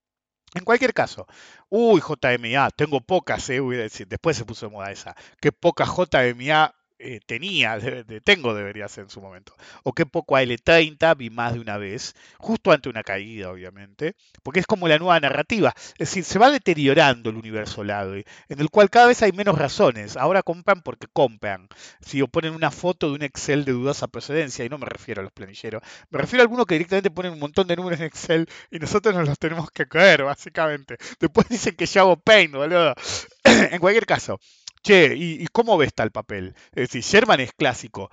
[0.55, 1.27] En cualquier caso,
[1.69, 5.51] uy, JMA, tengo pocas, eh, voy a decir, después se puso de moda esa, qué
[5.51, 11.17] poca JMA eh, tenía, de, tengo debería ser en su momento, o qué poco AL30
[11.17, 15.19] vi más de una vez, justo ante una caída, obviamente, porque es como la nueva
[15.19, 18.25] narrativa, es decir, se va deteriorando el universo lado, en
[18.59, 21.67] el cual cada vez hay menos razones, ahora compran porque compran,
[22.01, 25.21] si o ponen una foto de un Excel de dudosa procedencia, y no me refiero
[25.21, 28.05] a los planilleros, me refiero a algunos que directamente ponen un montón de números en
[28.07, 32.53] Excel y nosotros nos los tenemos que caer, básicamente, después dicen que yo hago paint,
[32.53, 32.93] boludo,
[33.43, 34.39] en cualquier caso,
[34.85, 36.53] che, ¿y, cómo ves tal papel?
[36.69, 38.11] Es decir, Sherman es clásico.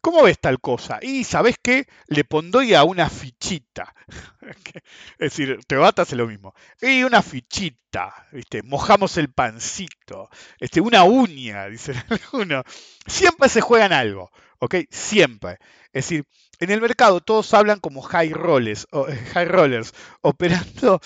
[0.00, 0.98] ¿Cómo ves tal cosa?
[1.02, 1.86] Y ¿sabes qué?
[2.08, 3.94] Le pondría a una fichita.
[5.18, 6.54] es decir, te hace lo mismo.
[6.80, 8.62] Y una fichita, ¿viste?
[8.62, 10.30] Mojamos el pancito.
[10.58, 12.64] Este, una uña, dicen algunos.
[13.06, 14.76] Siempre se juegan algo, ¿ok?
[14.90, 15.58] Siempre.
[15.92, 16.24] Es decir,
[16.60, 18.86] en el mercado todos hablan como high rollers,
[19.32, 21.00] high rollers operando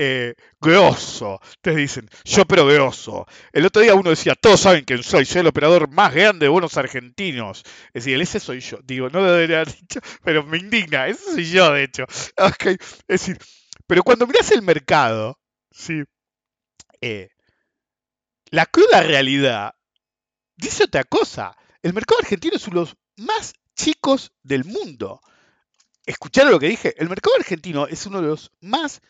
[0.00, 1.40] eh, grosso.
[1.42, 3.26] Ustedes dicen, yo pero grosso.
[3.52, 6.50] El otro día uno decía, todos saben quién soy, soy el operador más grande de
[6.50, 7.64] bonos argentinos.
[7.92, 8.78] Es decir, ese soy yo.
[8.84, 11.08] Digo, no lo debería haber dicho, pero me indigna.
[11.08, 12.04] Ese soy yo, de hecho.
[13.08, 13.38] Es decir,
[13.88, 15.40] pero cuando miras el mercado,
[15.72, 16.04] ¿sí?
[17.00, 17.30] Eh,
[18.50, 19.74] la cruda realidad
[20.56, 21.56] dice otra cosa.
[21.82, 25.20] El mercado argentino es uno de los más chicos del mundo.
[26.06, 26.94] ¿Escucharon lo que dije?
[26.98, 29.02] El mercado argentino es uno de los más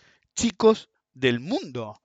[1.15, 2.01] del mundo.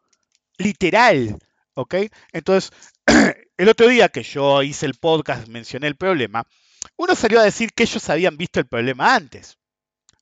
[0.58, 1.38] Literal.
[1.76, 1.96] ¿Ok?
[2.32, 2.72] Entonces,
[3.58, 6.46] el otro día que yo hice el podcast, mencioné el problema,
[6.98, 9.58] uno salió a decir que ellos habían visto el problema antes.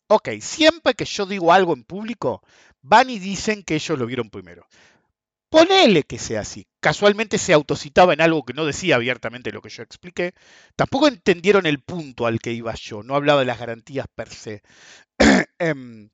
[0.08, 2.42] Ok, siempre que yo digo algo en público,
[2.82, 4.68] van y dicen que ellos lo vieron primero.
[5.50, 6.66] Ponele que sea así.
[6.80, 10.34] Casualmente se autocitaba en algo que no decía abiertamente lo que yo expliqué.
[10.78, 13.04] Tampoco entendieron el punto al que iba yo.
[13.04, 14.62] No hablaba de las garantías per se.
[15.60, 16.10] Em,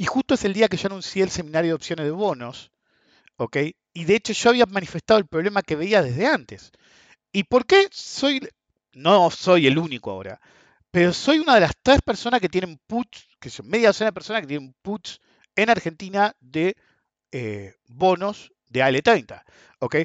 [0.00, 2.72] y justo es el día que yo anuncié el seminario de opciones de bonos,
[3.36, 3.58] ¿ok?
[3.92, 6.72] Y de hecho yo había manifestado el problema que veía desde antes.
[7.32, 8.48] ¿Y por qué soy,
[8.94, 10.40] no soy el único ahora,
[10.90, 14.14] pero soy una de las tres personas que tienen puts, que son media docena de
[14.14, 15.20] personas que tienen puts
[15.54, 16.76] en Argentina de
[17.30, 19.42] eh, bonos de AL30,
[19.80, 19.96] ¿ok?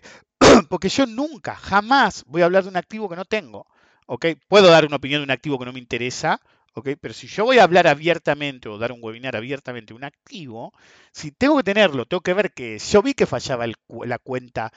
[0.69, 3.65] Porque yo nunca, jamás voy a hablar de un activo que no tengo,
[4.07, 4.25] ¿ok?
[4.49, 6.41] Puedo dar una opinión de un activo que no me interesa,
[6.83, 10.73] pero si yo voy a hablar abiertamente o dar un webinar abiertamente un activo,
[11.11, 14.71] si tengo que tenerlo, tengo que ver que yo vi que fallaba la cuenta.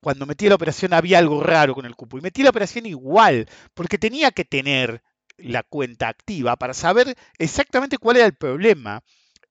[0.00, 3.48] Cuando metí la operación había algo raro con el cupo y metí la operación igual,
[3.74, 5.02] porque tenía que tener
[5.36, 9.02] la cuenta activa para saber exactamente cuál era el problema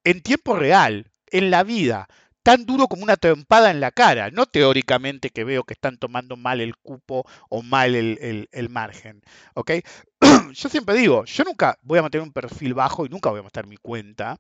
[0.04, 2.08] en tiempo real, en la vida
[2.44, 6.38] tan duro como una trompada en la cara, no teóricamente que veo que están tomando
[6.38, 9.22] mal el cupo o mal el, margen.
[9.54, 9.72] ¿ok?
[10.54, 13.44] Yo siempre digo, yo nunca voy a mantener un perfil bajo y nunca voy a
[13.44, 14.38] mostrar mi cuenta.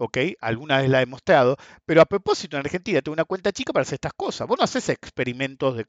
[0.00, 0.18] ¿ok?
[0.40, 3.82] Alguna vez la he mostrado, pero a propósito, en Argentina tengo una cuenta chica para
[3.82, 4.48] hacer estas cosas.
[4.48, 5.86] Vos no haces experimentos de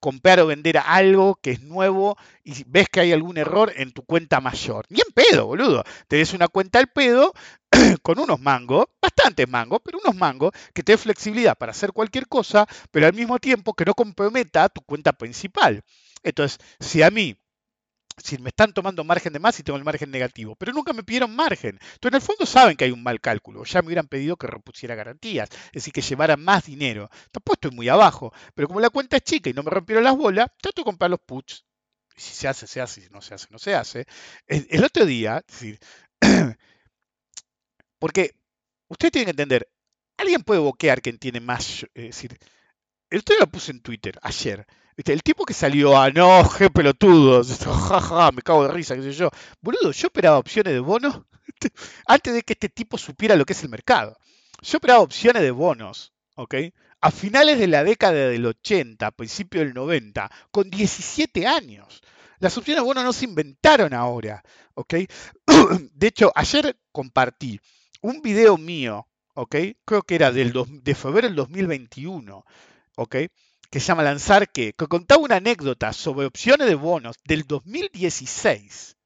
[0.00, 4.04] comprar o vender algo que es nuevo y ves que hay algún error en tu
[4.04, 4.86] cuenta mayor.
[4.88, 5.84] Ni en pedo, boludo.
[6.08, 7.34] Tenés una cuenta al pedo
[8.02, 12.28] con unos mangos, bastantes mangos, pero unos mangos que te dé flexibilidad para hacer cualquier
[12.28, 15.82] cosa, pero al mismo tiempo que no comprometa tu cuenta principal.
[16.22, 17.36] Entonces, si a mí
[18.18, 21.02] si me están tomando margen de más y tengo el margen negativo, pero nunca me
[21.02, 21.78] pidieron margen.
[21.94, 23.64] Entonces, en el fondo saben que hay un mal cálculo.
[23.64, 27.08] Ya me hubieran pedido que repusiera garantías, es decir, que llevara más dinero.
[27.30, 30.16] Tampoco estoy muy abajo, pero como la cuenta es chica y no me rompieron las
[30.16, 31.64] bolas, trato de comprar los puts.
[32.16, 34.06] Si se hace, se hace, si no se hace, no se hace.
[34.46, 35.42] El, otro día,
[37.98, 38.34] porque
[38.88, 39.68] ustedes tienen que entender,
[40.18, 42.38] alguien puede boquear quien tiene más, es decir,
[43.10, 44.66] el otro día lo puse en Twitter, ayer.
[44.96, 49.12] El tipo que salió a no, je pelotudos, jaja, me cago de risa, qué sé
[49.12, 49.30] yo.
[49.60, 51.22] Boludo, yo operaba opciones de bonos
[52.06, 54.16] antes de que este tipo supiera lo que es el mercado.
[54.60, 56.54] Yo operaba opciones de bonos, ¿ok?
[57.00, 62.02] A finales de la década del 80, principio del 90, con 17 años.
[62.38, 64.42] Las opciones de bono no se inventaron ahora,
[64.74, 64.94] ¿ok?
[65.94, 67.60] De hecho, ayer compartí
[68.02, 69.56] un video mío, ¿ok?
[69.84, 70.52] Creo que era del
[70.82, 72.44] de febrero del 2021,
[72.96, 73.16] ¿ok?
[73.72, 78.96] Que se llama Lanzar que, contaba una anécdota sobre opciones de bonos del 2016,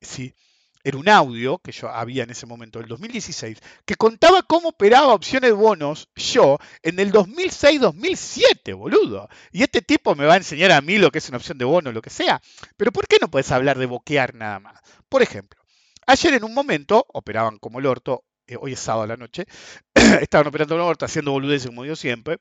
[0.00, 0.34] ¿sí?
[0.82, 5.14] era un audio que yo había en ese momento, el 2016, que contaba cómo operaba
[5.14, 9.28] opciones de bonos yo en el 2006-2007, boludo.
[9.50, 11.64] Y este tipo me va a enseñar a mí lo que es una opción de
[11.64, 12.42] bono, lo que sea.
[12.76, 14.80] Pero ¿por qué no puedes hablar de boquear nada más?
[15.08, 15.58] Por ejemplo,
[16.06, 19.46] ayer en un momento operaban como el orto, eh, hoy es sábado a la noche,
[20.20, 22.40] estaban operando el orto, haciendo boludeces como yo siempre.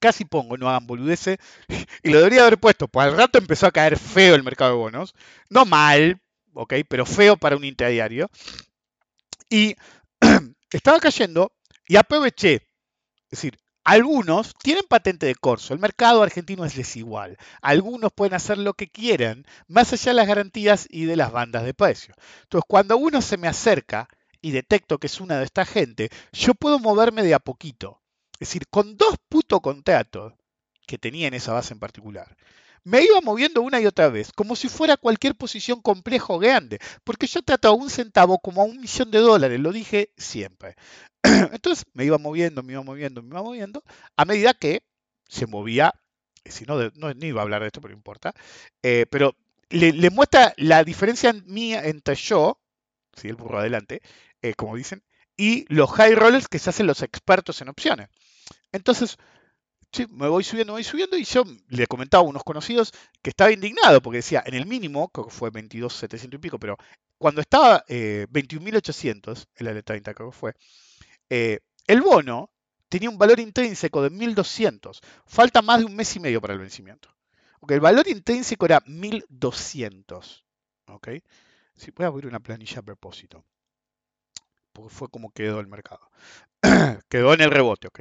[0.00, 1.38] Casi pongo, no hagan boludeces,
[2.02, 4.76] y lo debería haber puesto, pues al rato empezó a caer feo el mercado de
[4.78, 5.14] bonos.
[5.48, 6.20] No mal,
[6.54, 6.74] ¿ok?
[6.88, 8.30] Pero feo para un intradiario.
[9.50, 9.76] Y
[10.70, 11.52] estaba cayendo
[11.88, 12.54] y aproveché.
[12.54, 12.62] Es
[13.30, 15.72] decir, algunos tienen patente de corso.
[15.72, 17.36] El mercado argentino es desigual.
[17.62, 21.64] Algunos pueden hacer lo que quieran, más allá de las garantías y de las bandas
[21.64, 22.14] de precio.
[22.42, 24.08] Entonces, cuando uno se me acerca
[24.40, 28.02] y detecto que es una de esta gente, yo puedo moverme de a poquito.
[28.38, 30.34] Es decir, con dos putos contratos
[30.86, 32.36] que tenía en esa base en particular,
[32.84, 36.78] me iba moviendo una y otra vez, como si fuera cualquier posición compleja o grande,
[37.02, 40.76] porque yo trato a un centavo como a un millón de dólares, lo dije siempre.
[41.24, 43.82] Entonces me iba moviendo, me iba moviendo, me iba moviendo,
[44.16, 44.84] a medida que
[45.28, 45.94] se movía,
[46.44, 48.34] si no, no ni iba a hablar de esto, pero no importa,
[48.84, 49.34] eh, pero
[49.70, 52.60] le, muestra la diferencia mía entre yo,
[53.14, 54.00] si el burro adelante,
[54.42, 55.02] eh, como dicen,
[55.36, 58.08] y los high rollers que se hacen los expertos en opciones.
[58.76, 59.16] Entonces,
[60.10, 63.52] me voy subiendo, me voy subiendo y yo le comentaba a unos conocidos que estaba
[63.52, 66.76] indignado porque decía, en el mínimo, creo que fue 22.700 y pico, pero
[67.18, 70.54] cuando estaba eh, 21.800, el L30 creo que fue,
[71.30, 72.50] eh, el bono
[72.88, 75.00] tenía un valor intrínseco de 1.200.
[75.26, 77.08] Falta más de un mes y medio para el vencimiento.
[77.68, 80.44] el valor intrínseco era 1.200.
[80.88, 81.08] ¿ok?
[81.74, 83.44] Sí, voy a abrir una planilla a propósito.
[84.72, 86.10] Porque fue como quedó el mercado.
[87.08, 88.00] quedó en el rebote, ¿ok?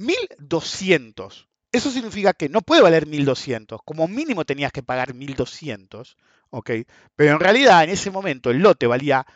[0.00, 1.48] 1200.
[1.72, 3.80] Eso significa que no puede valer 1200.
[3.84, 6.16] Como mínimo tenías que pagar 1200.
[6.50, 6.70] ¿ok?
[7.16, 9.26] Pero en realidad en ese momento el lote valía,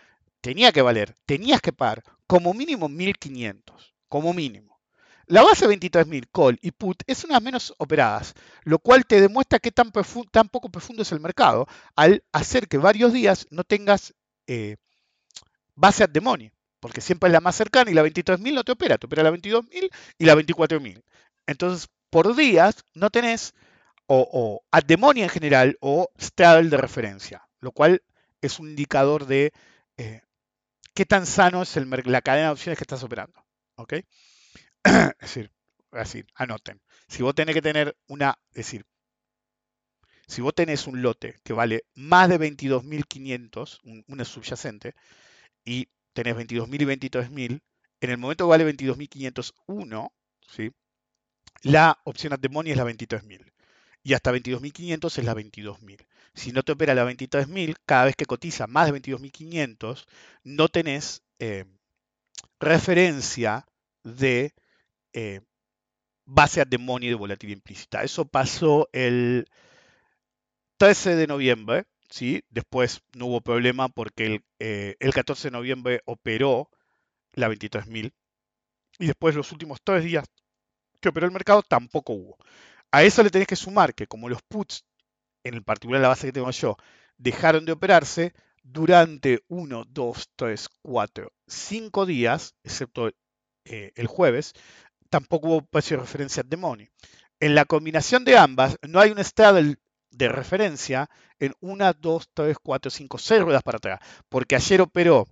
[0.41, 3.95] tenía que valer, tenías que pagar como mínimo 1500.
[4.09, 4.81] Como mínimo.
[5.27, 9.73] La base 23.000 call y put es una menos operadas, lo cual te demuestra que
[9.73, 14.15] tan, poco profundo es el mercado al hacer que varios días no tengas
[14.47, 14.77] eh,
[15.75, 16.21] base at the
[16.85, 19.31] porque siempre es la más cercana y la 23.000 no te opera, te opera la
[19.31, 21.03] 22.000 y la 24.000.
[21.47, 23.55] Entonces, por días no tenés
[24.07, 28.03] o, o at en general o straddle de referencia, lo cual
[28.43, 29.55] es un indicador de
[29.97, 30.21] eh,
[30.93, 33.43] qué tan sano es la cadena de opciones que estás operando.
[33.77, 33.95] ¿Ok?
[34.85, 35.51] es decir,
[35.91, 36.83] así, anoten.
[37.09, 38.85] Si vos tenés que tener una, es decir,
[40.27, 44.95] si vos tenés un lote que vale más de 22.500, un, una subyacente,
[45.65, 47.61] y tenés 22.000 y 23.000,
[48.01, 50.13] en el momento que vale 22.501,
[50.49, 50.73] ¿sí?
[51.63, 53.53] la opción at the es la 23.000
[54.03, 56.07] y hasta 22.500 es la 22.000.
[56.35, 60.05] Si no te opera la 23.000, cada vez que cotiza más de 22.500,
[60.45, 61.65] no tenés eh,
[62.61, 63.67] referencia
[64.03, 64.53] de
[65.13, 65.41] eh,
[66.27, 68.03] base at the money de volatilidad implícita.
[68.03, 69.47] Eso pasó el
[70.77, 72.45] 13 de noviembre ¿sí?
[72.49, 76.71] Después no hubo problema porque el, 14 eh, de noviembre operó
[77.33, 78.13] la 23.000
[79.01, 80.25] y después los últimos tres días
[81.01, 82.39] que operó el mercado tampoco hubo.
[82.93, 84.85] A eso le tenés que sumar que como los puts,
[85.43, 86.77] en el particular la base que tengo yo,
[87.19, 93.11] dejaron de operarse durante 1, 2, 3, 4, 5 días, excepto
[93.65, 94.53] eh, el jueves,
[95.11, 96.89] tampoco hubo precio de referencia de money.
[97.41, 99.59] En la combinación de ambas, no hay un estado
[100.17, 104.01] de referencia en una, dos, tres, cuatro, cinco, seis ruedas para atrás.
[104.29, 105.27] Porque ayer operó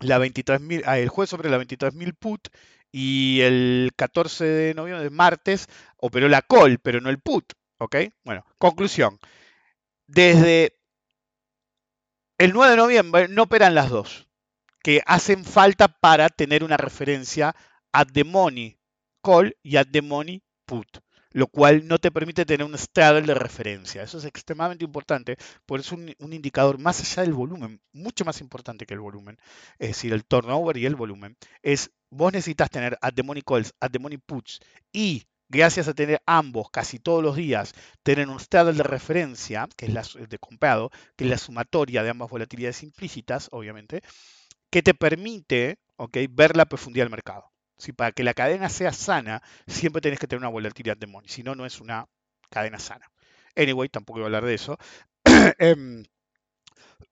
[0.00, 2.48] la 23.000, ah, el jueves sobre la 23.000 put
[2.90, 7.52] y el 14 de noviembre, martes, operó la call, pero no el put.
[7.78, 7.96] ¿Ok?
[8.24, 9.18] Bueno, conclusión.
[10.06, 10.78] Desde
[12.38, 14.28] el 9 de noviembre no operan las dos,
[14.82, 17.54] que hacen falta para tener una referencia
[17.92, 18.78] a the money
[19.22, 20.86] call y a the money put
[21.38, 24.02] lo cual no te permite tener un straddle de referencia.
[24.02, 28.86] Eso es extremadamente importante, porque es un, indicador más allá del volumen, mucho más importante
[28.86, 29.38] que el volumen,
[29.78, 31.36] es decir, el turnover y el volumen.
[31.62, 34.58] Es, vos necesitas tener at the money calls, at the money puts,
[34.92, 37.72] y gracias a tener ambos casi todos los días,
[38.02, 42.10] tener un straddle de referencia, que es la, de comprado, que es la sumatoria de
[42.10, 44.02] ambas volatilidades implícitas, obviamente,
[44.70, 45.78] que te permite
[46.30, 47.52] ver la profundidad del mercado.
[47.78, 51.28] Si para que la cadena sea sana, siempre tenés que tener una volatilidad de money.
[51.28, 52.06] Si no, no es una
[52.50, 53.10] cadena sana.
[53.56, 54.78] Anyway, tampoco voy a hablar de eso.
[55.58, 56.04] Em,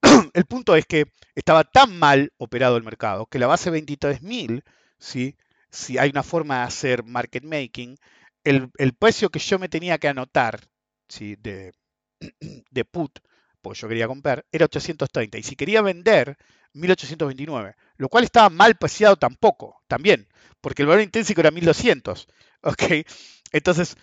[0.34, 4.62] el punto es que estaba tan mal operado el mercado que la base 23.000,
[4.98, 5.36] ¿sí?
[5.70, 7.96] si hay una forma de hacer market making,
[8.44, 10.60] el, precio que yo me tenía que anotar
[11.08, 11.36] ¿sí?
[11.36, 11.72] de,
[12.70, 13.18] de put,
[13.60, 15.38] porque yo quería comprar, era 830.
[15.38, 16.36] Y si quería vender,
[16.72, 17.74] 1829.
[17.96, 20.28] Lo cual estaba mal preciado tampoco, también,
[20.60, 22.28] porque el valor intrínseco era 1200.
[22.62, 22.82] ¿Ok?
[23.52, 23.96] Entonces,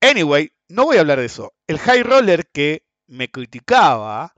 [0.00, 1.54] anyway, no voy a hablar de eso.
[1.66, 4.34] El high roller que me criticaba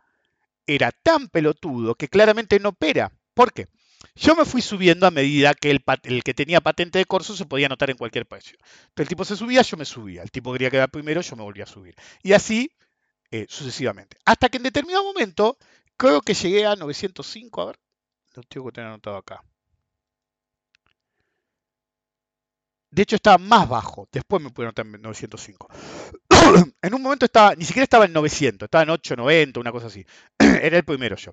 [0.66, 3.12] era tan pelotudo que claramente no opera.
[3.34, 3.68] ¿Por qué?
[4.14, 5.82] Yo me fui subiendo a medida que el,
[6.22, 8.56] que tenía patente de corso se podía anotar en cualquier precio.
[8.60, 10.22] Entonces el tipo se subía, yo me subía.
[10.22, 11.94] El tipo quería quedar primero, yo me volvía a subir.
[12.22, 12.70] Y así
[13.30, 14.16] eh, sucesivamente.
[14.24, 15.56] Hasta que en determinado momento,
[15.96, 17.62] creo que llegué a 905.
[17.62, 17.78] A ver,
[18.34, 19.42] lo tengo que tener anotado acá.
[22.90, 24.08] De hecho, estaba más bajo.
[24.10, 25.68] Después me pude anotar en 905.
[26.82, 30.04] en un momento estaba, ni siquiera estaba en 900, estaba en 890, una cosa así.
[30.38, 31.32] Era el primero yo.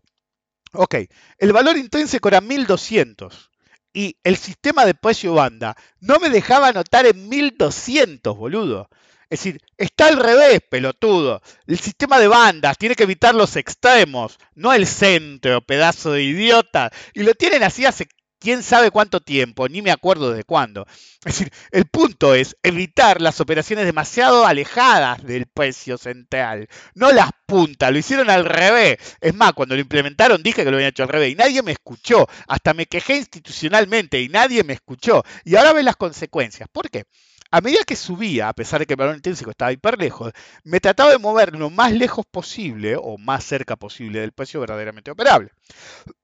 [0.74, 0.96] Ok,
[1.38, 3.52] el valor intrínseco era 1200
[3.94, 8.90] y el sistema de precio banda no me dejaba anotar en 1200, boludo.
[9.30, 11.42] Es decir, está al revés, pelotudo.
[11.66, 16.92] El sistema de bandas tiene que evitar los extremos, no el centro, pedazo de idiota.
[17.14, 18.08] Y lo tienen así hace
[18.40, 20.86] quién sabe cuánto tiempo, ni me acuerdo de cuándo.
[21.26, 27.32] Es decir, el punto es evitar las operaciones demasiado alejadas del precio central, no las
[27.46, 28.98] puntas, lo hicieron al revés.
[29.22, 31.74] Es más, cuando lo implementaron dije que lo habían hecho al revés y nadie me
[31.74, 35.24] escuchó, hasta me quejé institucionalmente y nadie me escuchó.
[35.44, 36.70] Y ahora ven las consecuencias.
[36.72, 37.06] ¿Por qué?
[37.52, 40.34] A medida que subía, a pesar de que el valor intrínseco estaba hiper lejos,
[40.64, 45.12] me trataba de mover lo más lejos posible o más cerca posible del precio verdaderamente
[45.12, 45.52] operable.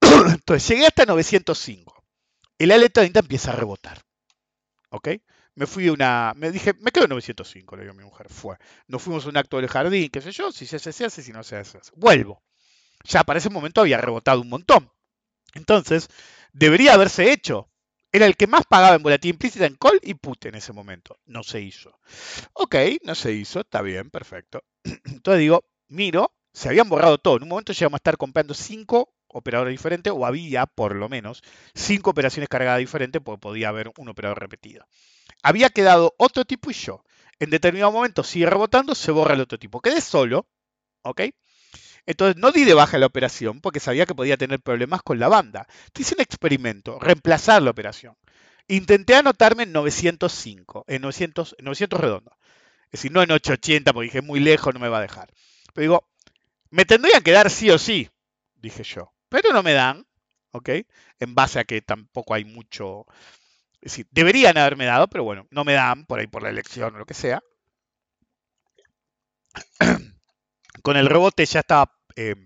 [0.00, 1.94] Entonces llegué hasta 905
[2.58, 4.02] el AL30 empieza a rebotar.
[4.90, 5.08] ¿Ok?
[5.54, 6.32] Me fui una.
[6.36, 8.28] Me dije, me quedo en 905, le digo a mi mujer.
[8.28, 8.56] Fue.
[8.86, 11.22] Nos fuimos a un acto del jardín, qué sé yo, si se hace, se hace,
[11.22, 11.78] si no se hace.
[11.96, 12.42] Vuelvo.
[13.04, 14.90] Ya para ese momento había rebotado un montón.
[15.54, 16.08] Entonces,
[16.52, 17.68] debería haberse hecho.
[18.14, 21.18] Era el que más pagaba en volatilidad implícita en call y put en ese momento.
[21.26, 21.98] No se hizo.
[22.52, 24.62] Ok, no se hizo, está bien, perfecto.
[24.84, 27.38] Entonces digo, miro, se habían borrado todo.
[27.38, 31.42] En un momento llegamos a estar comprando 5 operadores diferentes, o había por lo menos
[31.74, 34.86] cinco operaciones cargadas diferentes, porque podía haber un operador repetido.
[35.42, 37.02] Había quedado otro tipo y yo.
[37.40, 39.80] En determinado momento sigue rebotando, se borra el otro tipo.
[39.80, 40.46] Quedé solo,
[41.02, 41.22] ¿ok?
[42.06, 45.28] Entonces no di de baja la operación porque sabía que podía tener problemas con la
[45.28, 45.66] banda.
[45.98, 48.16] hice un experimento, reemplazar la operación.
[48.68, 52.36] Intenté anotarme en 905, en 900, 900 redondo.
[52.86, 55.30] Es decir, no en 880 porque dije muy lejos, no me va a dejar.
[55.72, 56.08] Pero digo,
[56.70, 58.08] me tendrían que dar sí o sí,
[58.56, 60.06] dije yo pero no me dan,
[60.52, 60.70] ¿ok?
[61.18, 63.06] En base a que tampoco hay mucho...
[63.80, 66.94] Es decir, deberían haberme dado, pero bueno, no me dan por ahí por la elección
[66.94, 67.42] o lo que sea.
[70.84, 72.36] Con el rebote ya estaba, eh,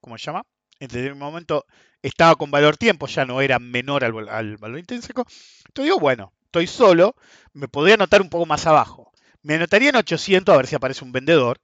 [0.00, 0.42] ¿cómo se llama?
[0.80, 1.64] En un momento
[2.02, 5.24] estaba con valor tiempo, ya no era menor al, al valor intrínseco.
[5.68, 7.14] Entonces digo, bueno, estoy solo,
[7.52, 9.12] me podría anotar un poco más abajo.
[9.42, 11.60] Me anotaría en 800 a ver si aparece un vendedor.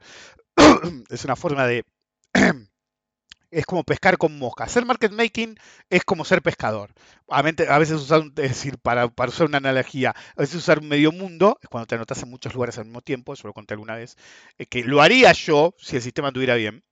[1.10, 1.84] es una forma de
[3.50, 4.64] es como pescar con mosca.
[4.64, 5.56] Hacer market making
[5.90, 6.90] es como ser pescador.
[7.28, 11.12] A veces usar, es decir, para, para, usar una analogía, a veces usar un medio
[11.12, 13.96] mundo, es cuando te anotas en muchos lugares al mismo tiempo, eso lo conté alguna
[13.96, 14.16] vez,
[14.58, 16.84] eh, que lo haría yo si el sistema estuviera bien.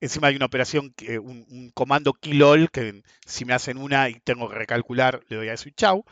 [0.00, 4.54] Encima hay una operación, un, comando kilol, que si me hacen una y tengo que
[4.54, 6.04] recalcular, le doy a eso y chau.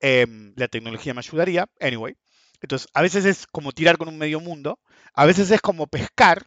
[0.00, 1.68] Em, la tecnología me ayudaría.
[1.80, 2.16] Anyway.
[2.64, 4.80] Entonces, a veces es como tirar con un medio mundo,
[5.12, 6.46] a veces es como pescar,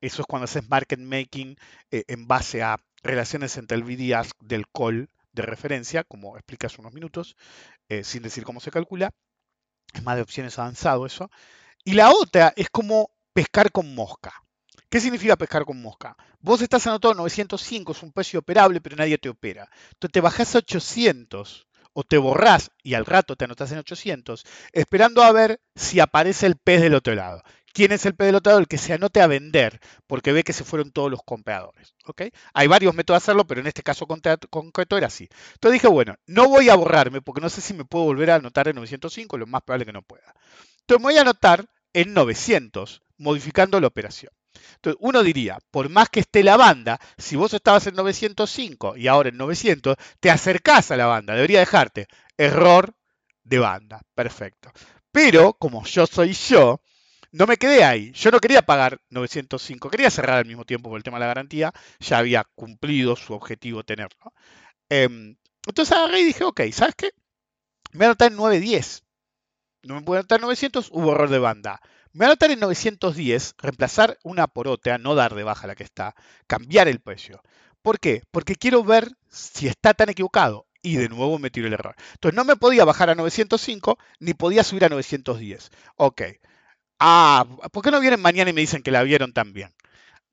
[0.00, 1.56] eso es cuando haces market making
[1.90, 6.80] eh, en base a relaciones entre el VDASK del call de referencia, como expliqué hace
[6.80, 7.36] unos minutos,
[7.88, 9.10] eh, sin decir cómo se calcula.
[9.92, 11.30] Es más de opciones avanzado eso.
[11.84, 14.32] Y la otra es como pescar con mosca.
[14.88, 16.16] ¿Qué significa pescar con mosca?
[16.40, 19.68] Vos estás anotado 905, es un precio operable, pero nadie te opera.
[19.92, 24.44] Entonces te bajás a 800 o te borrás y al rato te anotás en 800,
[24.72, 27.42] esperando a ver si aparece el pez del otro lado.
[27.72, 28.58] ¿Quién es el pelotado?
[28.58, 31.94] El que se anote a vender, porque ve que se fueron todos los compradores.
[32.52, 35.28] Hay varios métodos de hacerlo, pero en este caso concreto era así.
[35.54, 38.36] Entonces dije, bueno, no voy a borrarme, porque no sé si me puedo volver a
[38.36, 40.34] anotar en 905, lo más probable que no pueda.
[40.80, 44.32] Entonces me voy a anotar en 900, modificando la operación.
[44.74, 49.06] Entonces uno diría, por más que esté la banda, si vos estabas en 905 y
[49.06, 52.08] ahora en 900, te acercás a la banda, debería dejarte.
[52.36, 52.94] Error
[53.44, 54.72] de banda, perfecto.
[55.12, 56.80] Pero como yo soy yo,
[57.32, 58.12] no me quedé ahí.
[58.12, 61.26] Yo no quería pagar 905, quería cerrar al mismo tiempo por el tema de la
[61.28, 61.72] garantía.
[62.00, 64.32] Ya había cumplido su objetivo tenerlo.
[64.88, 67.12] Em, entonces agarré y dije, ok, ¿sabes qué?
[67.92, 69.04] Me voy a anotar en 910.
[69.82, 71.80] No me puedo anotar en 900, hubo error de banda.
[72.12, 75.76] Me voy a anotar en 910, reemplazar una por otra, no dar de baja la
[75.76, 76.14] que está,
[76.46, 77.42] cambiar el precio.
[77.82, 78.22] ¿Por qué?
[78.30, 80.66] Porque quiero ver si está tan equivocado.
[80.82, 81.94] Y de nuevo me tiro el error.
[82.14, 85.70] Entonces no me podía bajar a 905 ni podía subir a 910.
[85.96, 86.22] Ok.
[87.02, 89.72] Ah, ¿por qué no vienen mañana y me dicen que la vieron también?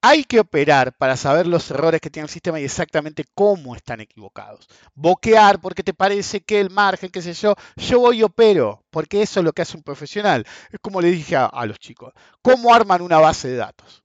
[0.01, 4.01] Hay que operar para saber los errores que tiene el sistema y exactamente cómo están
[4.01, 4.67] equivocados.
[4.93, 9.21] Boquear porque te parece que el margen, qué sé yo, yo voy y opero, porque
[9.21, 10.45] eso es lo que hace un profesional.
[10.69, 14.03] Es como le dije a, los chicos, ¿cómo arman una base de datos?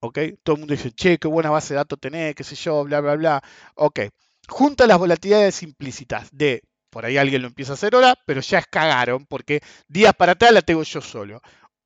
[0.00, 0.18] ¿Ok?
[0.42, 3.00] Todo el mundo dice, che, qué buena base de datos tenés, qué sé yo, bla,
[3.00, 3.42] bla, bla.
[3.74, 4.00] Ok.
[4.48, 8.58] Junta las volatilidades implícitas de, por ahí alguien lo empieza a hacer ahora, pero ya
[8.58, 11.40] es cagaron, porque días para atrás la tengo yo solo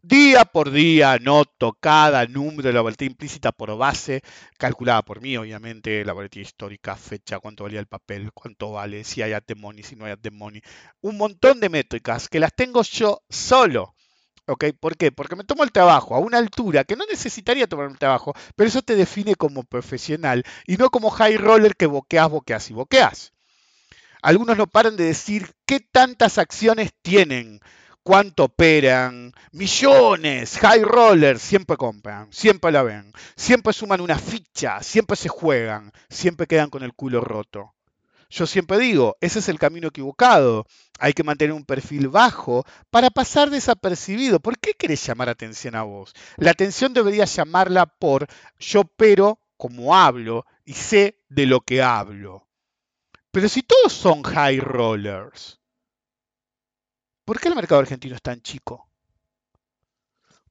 [0.06, 4.22] día por día, noto cada número de la volatilidad implícita por base,
[4.56, 9.22] calculada por mí, obviamente, la volatilidad histórica, fecha, cuánto valía el papel, cuánto vale, si
[9.22, 10.62] hay at money, si no hay at money.
[11.00, 13.94] Un montón de métricas que las tengo yo solo.
[14.48, 14.66] ¿Ok?
[14.78, 15.10] ¿Por qué?
[15.10, 18.68] Porque me tomo el trabajo a una altura que no necesitaría tomar el trabajo, pero
[18.68, 23.32] eso te define como profesional y no como high roller que boqueas, boqueas y boqueas.
[24.22, 27.60] Algunos no paran de decir qué tantas acciones tienen
[28.06, 35.16] cuánto operan, millones, high rollers, siempre compran, siempre la ven, siempre suman una ficha, siempre
[35.16, 37.74] se juegan, siempre quedan con el culo roto.
[38.30, 40.66] Yo siempre digo, ese es el camino equivocado.
[41.00, 44.38] Hay que mantener un perfil bajo para pasar desapercibido.
[44.38, 46.14] ¿Por qué querés llamar atención a vos?
[46.36, 52.46] La atención debería llamarla por yo pero como hablo y sé de lo que hablo.
[53.32, 55.58] Pero si todos son high rollers,
[57.26, 58.88] ¿Por qué el mercado argentino es tan chico?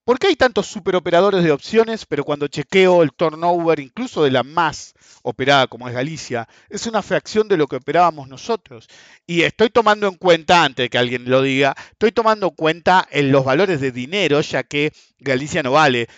[0.03, 4.43] ¿Por qué hay tantos superoperadores de opciones, pero cuando chequeo el turnover, incluso de la
[4.43, 8.89] más operada como es Galicia, es una fracción de lo que operábamos nosotros?
[9.25, 13.07] Y estoy tomando en cuenta, antes de que alguien lo diga, estoy tomando en cuenta
[13.09, 16.09] en los valores de dinero, ya que Galicia no vale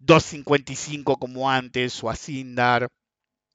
[0.00, 2.88] 2.55 como antes, o Asindar,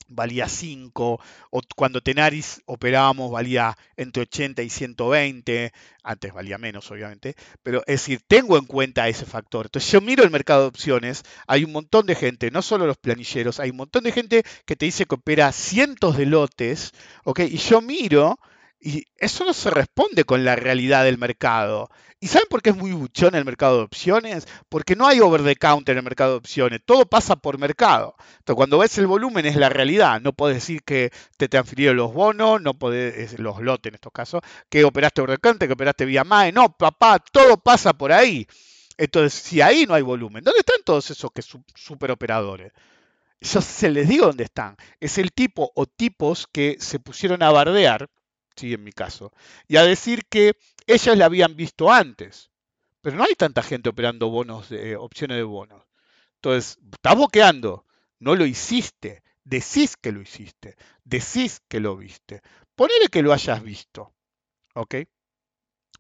[0.09, 1.19] valía 5,
[1.51, 5.71] o cuando Tenaris operábamos valía entre 80 y 120,
[6.03, 9.67] antes valía menos obviamente, pero es decir, tengo en cuenta ese factor.
[9.67, 12.97] Entonces yo miro el mercado de opciones, hay un montón de gente, no solo los
[12.97, 16.91] planilleros, hay un montón de gente que te dice que opera cientos de lotes,
[17.23, 17.41] ¿ok?
[17.41, 18.39] Y yo miro
[18.81, 21.89] y eso no se responde con la realidad del mercado.
[22.21, 24.47] ¿Y saben por qué es muy buchón el mercado de opciones?
[24.67, 28.15] Porque no hay over the counter en el mercado de opciones, todo pasa por mercado.
[28.39, 30.21] Entonces, cuando ves el volumen es la realidad.
[30.21, 34.41] No puedes decir que te transfirieron los bonos, no podés, los lotes en estos casos,
[34.69, 36.51] que operaste over the counter, que operaste vía MAE.
[36.51, 38.47] No, papá, todo pasa por ahí.
[38.97, 42.73] Entonces, si ahí no hay volumen, ¿dónde están todos esos que superoperadores?
[43.41, 44.75] Yo se les digo dónde están.
[44.99, 48.09] Es el tipo o tipos que se pusieron a bardear
[48.55, 49.31] sí, en mi caso,
[49.67, 50.53] y a decir que
[50.87, 52.49] ellas la habían visto antes.
[53.01, 55.83] Pero no hay tanta gente operando bonos, de, opciones de bonos.
[56.35, 57.85] Entonces, estás boqueando,
[58.19, 62.41] no lo hiciste, decís que lo hiciste, decís que lo viste.
[62.75, 64.13] Ponele que lo hayas visto,
[64.75, 64.95] ¿ok?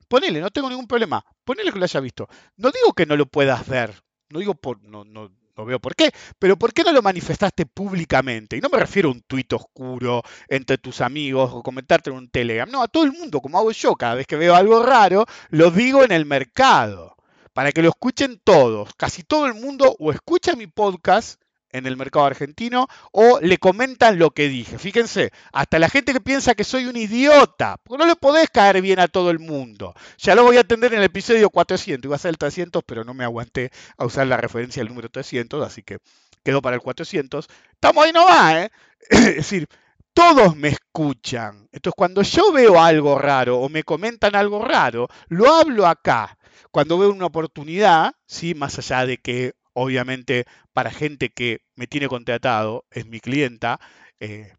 [0.07, 2.27] Ponele, no tengo ningún problema, ponele que lo hayas visto.
[2.57, 5.93] No digo que no lo puedas ver, no digo por, no, no, no veo por
[5.93, 8.55] qué, pero ¿por qué no lo manifestaste públicamente?
[8.55, 12.29] Y no me refiero a un tuit oscuro entre tus amigos o comentarte en un
[12.29, 12.69] Telegram.
[12.69, 15.69] No, a todo el mundo, como hago yo, cada vez que veo algo raro, lo
[15.69, 17.15] digo en el mercado.
[17.53, 18.93] Para que lo escuchen todos.
[18.95, 21.41] Casi todo el mundo o escucha mi podcast
[21.71, 24.77] en el mercado argentino o le comentan lo que dije.
[24.77, 28.81] Fíjense, hasta la gente que piensa que soy un idiota, porque no le podés caer
[28.81, 29.93] bien a todo el mundo.
[30.17, 33.03] Ya lo voy a atender en el episodio 400, iba a ser el 300, pero
[33.03, 35.99] no me aguanté a usar la referencia del número 300, así que
[36.43, 37.47] quedó para el 400.
[37.73, 38.71] Estamos ahí no va, ¿eh?
[39.09, 39.67] es decir,
[40.13, 41.69] todos me escuchan.
[41.71, 46.37] Entonces, cuando yo veo algo raro o me comentan algo raro, lo hablo acá.
[46.71, 48.53] Cuando veo una oportunidad, ¿sí?
[48.53, 53.79] más allá de que obviamente para gente que me tiene contratado, es mi clienta,
[54.19, 54.53] eh,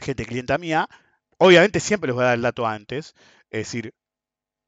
[0.00, 0.88] gente clienta mía,
[1.38, 3.14] obviamente siempre les voy a dar el dato antes,
[3.50, 3.94] es decir,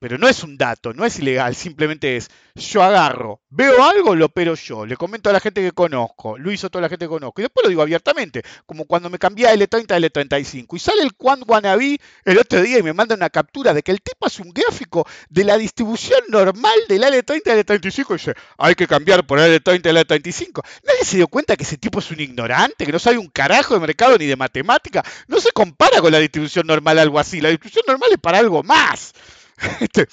[0.00, 4.26] pero no es un dato, no es ilegal, simplemente es, yo agarro, veo algo, lo
[4.26, 7.10] opero yo, le comento a la gente que conozco, lo hizo toda la gente que
[7.10, 10.78] conozco, y después lo digo abiertamente, como cuando me cambié a L30 a L35, y
[10.78, 14.00] sale el Quan Wannabe el otro día y me manda una captura de que el
[14.00, 18.74] tipo hace un gráfico de la distribución normal del L30 a L35 y dice, hay
[18.74, 20.62] que cambiar por L30 a L35.
[20.82, 23.74] Nadie se dio cuenta que ese tipo es un ignorante, que no sabe un carajo
[23.74, 27.50] de mercado ni de matemática, no se compara con la distribución normal algo así, la
[27.50, 29.12] distribución normal es para algo más.
[29.80, 30.06] Este,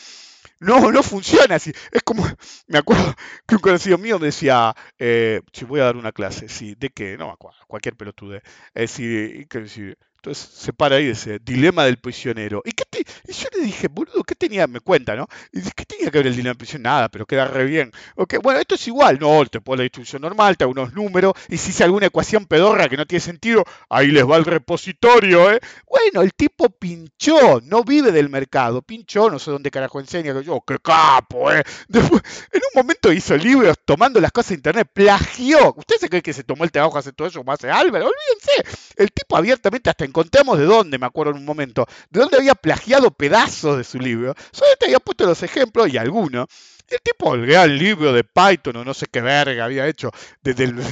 [0.60, 1.72] no, no funciona así.
[1.91, 2.26] Es como,
[2.68, 3.16] me acuerdo
[3.48, 7.18] que un conocido mío decía, eh, si voy a dar una clase, sí, ¿de qué?
[7.18, 7.38] No,
[7.68, 8.41] cualquier pelotude.
[8.74, 9.48] Es decir,
[10.18, 12.61] Entonces se para ahí y dice, dilema del prisionero.
[12.65, 12.84] ¿Y, qué
[13.28, 14.68] y yo le dije, boludo, ¿qué tenía?
[14.68, 15.28] Me cuenta, ¿no?
[15.51, 16.89] Y dice, ¿qué tenía que ver el dilema del prisionero?
[16.89, 17.91] Nada, pero queda re bien.
[18.15, 19.20] Okay, bueno, esto es igual.
[19.20, 22.45] No, te pone la distribución normal, te da unos números, y si hice alguna ecuación
[22.45, 25.59] pedorra que no tiene sentido, ahí les va el repositorio, ¿eh?
[25.88, 30.43] Bueno, el tipo pinchó, no vive del mercado, pinchó, no sé dónde carajo enseña, que
[30.43, 31.63] yo, qué capo, ¿eh?
[31.88, 35.74] Después, en un momento hizo libros tomando las cosas de internet, plagió.
[35.76, 38.05] ¿Usted se cree que se tomó el trabajo hace todo eso como hace Álvaro?
[38.05, 38.78] Olvídense.
[38.95, 42.55] El tipo abiertamente hasta encontramos de dónde, me acuerdo en un momento, de dónde había
[42.55, 44.34] plagiado pedazos de su libro.
[44.51, 46.47] Solamente había puesto los ejemplos y algunos.
[46.89, 50.66] El tipo el gran libro de Python o no sé qué verga había hecho desde
[50.66, 50.76] el...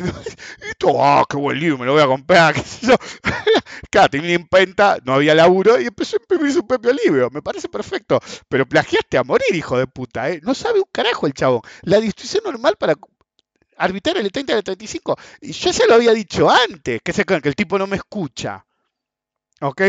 [0.87, 2.95] Ah, qué buen libro, me lo voy a comprar, qué sé yo.
[3.89, 7.29] claro, tenía imprenta, no había laburo y empezó a imprimir su propio libro.
[7.31, 8.19] Me parece perfecto.
[8.47, 10.39] Pero plagiaste a morir, hijo de puta, ¿eh?
[10.43, 11.61] No sabe un carajo el chabón.
[11.81, 12.95] La distribución normal para
[13.77, 15.17] arbitrar el 30 y el 35.
[15.41, 18.65] Y yo ya lo había dicho antes, que se que el tipo no me escucha.
[19.61, 19.81] ¿Ok?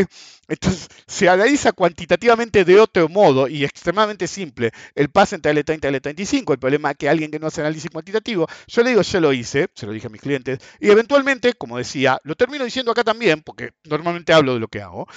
[0.47, 6.15] Entonces se analiza cuantitativamente de otro modo y extremadamente simple el pase entre L30 y
[6.15, 6.53] L35.
[6.53, 9.33] El problema es que alguien que no hace análisis cuantitativo, yo le digo, yo lo
[9.33, 13.03] hice, se lo dije a mis clientes, y eventualmente, como decía, lo termino diciendo acá
[13.03, 15.07] también, porque normalmente hablo de lo que hago.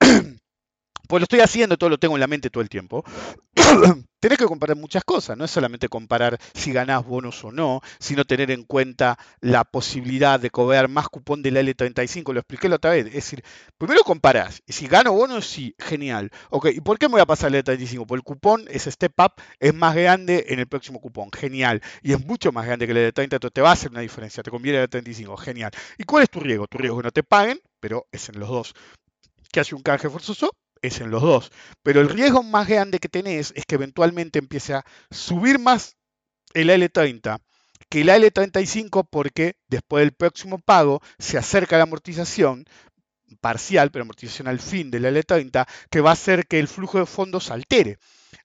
[1.06, 3.04] pues lo estoy haciendo, todo lo tengo en la mente todo el tiempo.
[4.20, 8.24] Tenés que comparar muchas cosas, no es solamente comparar si ganás bonos o no, sino
[8.24, 12.76] tener en cuenta la posibilidad de cobrar más cupón de la L35, lo expliqué la
[12.76, 13.06] otra vez.
[13.06, 13.44] Es decir,
[13.78, 16.30] primero comparás, y si gano bonos, sí, genial.
[16.50, 18.06] Ok, ¿y por qué me voy a pasar la L35?
[18.06, 21.82] Porque el cupón, ese step up, es más grande en el próximo cupón, genial.
[22.02, 24.42] Y es mucho más grande que la L30, entonces te va a hacer una diferencia,
[24.42, 25.70] te conviene la L35, genial.
[25.98, 26.66] ¿Y cuál es tu riesgo?
[26.66, 28.74] Tu riesgo es que no te paguen, pero es en los dos.
[29.52, 30.50] Que hace un canje forzoso
[30.82, 31.50] es en los dos.
[31.82, 35.96] Pero el riesgo más grande que tenés es que eventualmente empiece a subir más
[36.54, 37.40] el L30
[37.88, 42.64] que el L35 porque después del próximo pago se acerca la amortización
[43.40, 47.06] parcial, pero amortización al fin del L30, que va a hacer que el flujo de
[47.06, 47.98] fondos altere.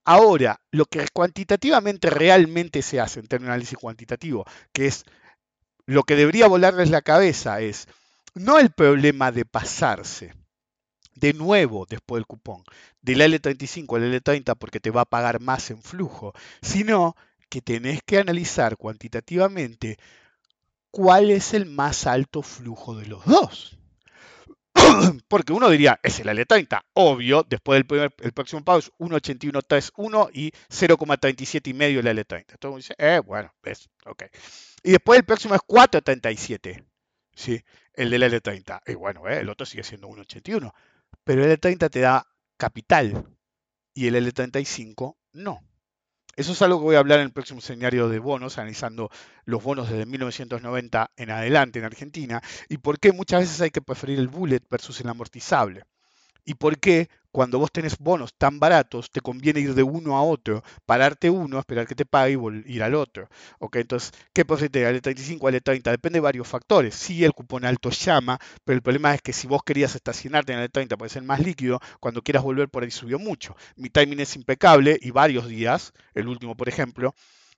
[0.03, 5.05] Ahora, lo que cuantitativamente realmente se hace en términos de análisis cuantitativo, que es
[5.85, 7.87] lo que debería volarles la cabeza, es
[8.33, 10.33] no el problema de pasarse,
[11.21, 12.63] de nuevo después del cupón,
[13.01, 17.15] del L35 al L30 porque te va a pagar más en flujo, sino
[17.47, 19.97] que tenés que analizar cuantitativamente
[20.89, 23.77] cuál es el más alto flujo de los dos.
[25.27, 30.29] Porque uno diría, es el L30, obvio, después del primer, el próximo pago es 1.8131
[30.33, 32.45] y 0,37 y medio el L30.
[32.53, 34.23] Entonces dice, eh, bueno, ves, ok.
[34.83, 36.85] Y después el próximo es 4.37,
[37.35, 37.61] ¿sí?
[37.93, 38.81] El del L30.
[38.87, 40.71] Y bueno, eh, el otro sigue siendo 1.81
[41.23, 43.25] pero el L30 te da capital
[43.93, 45.59] y el L35 no.
[46.35, 49.09] Eso es algo que voy a hablar en el próximo escenario de bonos, analizando
[49.43, 53.81] los bonos desde 1990 en adelante en Argentina y por qué muchas veces hay que
[53.81, 55.83] preferir el bullet versus el amortizable.
[56.45, 60.23] Y por qué cuando vos tenés bonos tan baratos, te conviene ir de uno a
[60.23, 63.29] otro, pararte uno, esperar que te pague y ir al otro.
[63.59, 63.77] ¿Ok?
[63.77, 64.85] Entonces, ¿qué porcentaje?
[64.85, 65.91] ¿Al 35 al 30?
[65.91, 66.95] Depende de varios factores.
[66.95, 70.59] Sí, el cupón alto llama, pero el problema es que si vos querías estacionarte en
[70.59, 73.55] el 30 puede ser más líquido, cuando quieras volver por ahí subió mucho.
[73.75, 77.15] Mi timing es impecable y varios días, el último por ejemplo,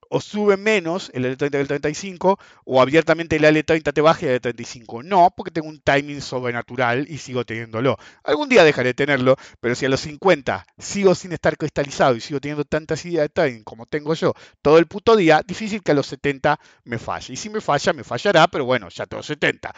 [0.09, 4.29] o sube menos el L30 que el 35, o abiertamente el L30 te baja y
[4.29, 7.97] el L35 no, porque tengo un timing sobrenatural y sigo teniéndolo.
[8.23, 12.21] Algún día dejaré de tenerlo, pero si a los 50 sigo sin estar cristalizado y
[12.21, 15.91] sigo teniendo tantas ideas de timing como tengo yo todo el puto día, difícil que
[15.91, 17.33] a los 70 me falle.
[17.33, 19.73] Y si me falla, me fallará, pero bueno, ya tengo 70.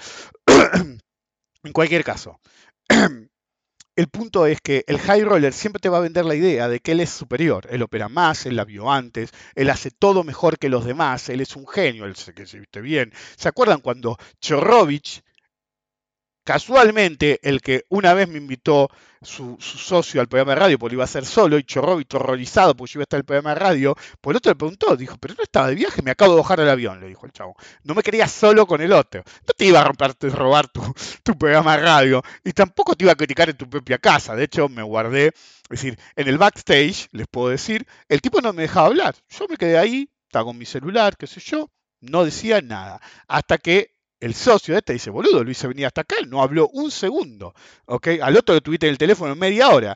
[1.63, 2.39] en cualquier caso.
[3.95, 6.81] El punto es que el high roller siempre te va a vender la idea de
[6.81, 7.65] que él es superior.
[7.69, 11.39] Él opera más, él la vio antes, él hace todo mejor que los demás, él
[11.39, 13.13] es un genio, él se que se viste bien.
[13.37, 15.23] ¿Se acuerdan cuando Chorovich
[16.45, 18.91] Casualmente, el que una vez me invitó
[19.23, 22.93] su, socio al programa de radio, porque iba a ser solo, y Chorrovich horrorizado porque
[22.93, 25.17] yo iba a estar en el programa de radio, pues el otro le preguntó, dijo,
[25.19, 27.55] pero no estaba de viaje, me acabo de bajar del avión, le dijo el chavo.
[27.83, 29.23] No me quería solo con el otro.
[29.25, 30.81] No te iba a romper, robar tu,
[31.23, 34.35] tu programa de radio, y tampoco te iba a criticar en tu propia casa.
[34.35, 35.33] De hecho, me guardé, es
[35.69, 39.15] decir, en el backstage, les puedo decir, el tipo no me dejaba hablar.
[39.29, 41.71] Yo me quedé ahí, estaba con mi celular, qué sé yo,
[42.01, 43.01] no decía nada.
[43.27, 46.67] Hasta que el socio de este dice, boludo, Luis se venía hasta acá, no habló
[46.69, 47.53] un segundo.
[47.85, 48.07] ¿ok?
[48.21, 49.95] Al otro lo tuviste en el teléfono media hora.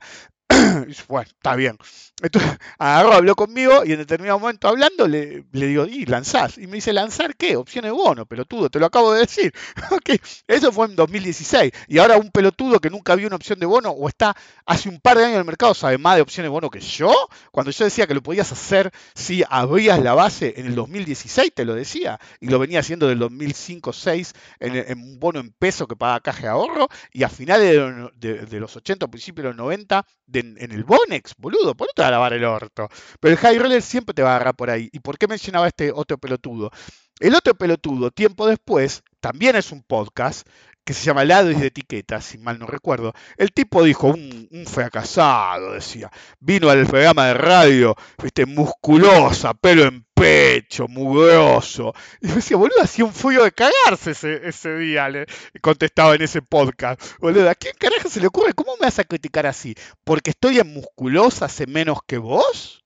[1.07, 1.77] bueno, está bien.
[2.21, 6.57] Entonces agarró, habló conmigo y en determinado momento hablando le, le digo, y lanzás.
[6.57, 7.55] Y me dice, ¿lanzar qué?
[7.55, 9.53] Opciones bono, pelotudo, te lo acabo de decir.
[9.91, 10.19] okay.
[10.47, 11.71] Eso fue en 2016.
[11.87, 14.35] Y ahora un pelotudo que nunca vio una opción de bono o está
[14.65, 16.81] hace un par de años en el mercado sabe más de opciones de bono que
[16.81, 17.13] yo.
[17.51, 21.65] Cuando yo decía que lo podías hacer si abrías la base en el 2016, te
[21.65, 22.19] lo decía.
[22.41, 26.41] Y lo venía haciendo del 2005-6 en, en, un bono en peso que paga caja
[26.41, 26.87] de ahorro.
[27.13, 27.79] Y a finales
[28.15, 31.75] de, de, los 80, principios de los 90, de, en el Bonex, boludo.
[31.75, 32.87] ¿Por qué te va a lavar el orto?
[33.19, 34.89] Pero el high roller siempre te va a agarrar por ahí.
[34.91, 36.71] ¿Y por qué mencionaba este otro pelotudo?
[37.19, 40.47] El otro pelotudo, tiempo después, también es un podcast
[40.89, 43.13] que se llama Lado y de Etiquetas, si mal no recuerdo.
[43.37, 46.09] El tipo dijo, un, un fracasado, decía.
[46.39, 51.93] Vino al programa de radio, viste, musculosa, pelo en pecho, mugroso.
[52.19, 55.27] Y yo decía, boludo, hacía un frío de cagarse ese, ese día, le
[55.61, 56.99] contestaba en ese podcast.
[57.19, 58.53] Boludo, ¿a quién carajo se le ocurre?
[58.55, 59.75] ¿Cómo me vas a criticar así?
[60.03, 62.83] ¿Porque estoy en musculosa hace menos que vos?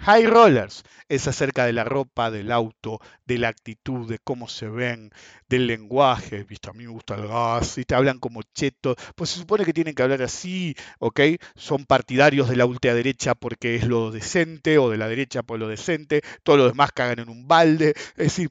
[0.00, 4.66] High Rollers es acerca de la ropa, del auto, de la actitud, de cómo se
[4.66, 5.10] ven,
[5.46, 6.70] del lenguaje, ¿viste?
[6.70, 9.74] A mí me gusta el gas, y te hablan como cheto, pues se supone que
[9.74, 11.20] tienen que hablar así, ¿ok?
[11.54, 15.68] Son partidarios de la ultraderecha porque es lo decente, o de la derecha por lo
[15.68, 18.48] decente, todos los demás cagan en un balde, es decir,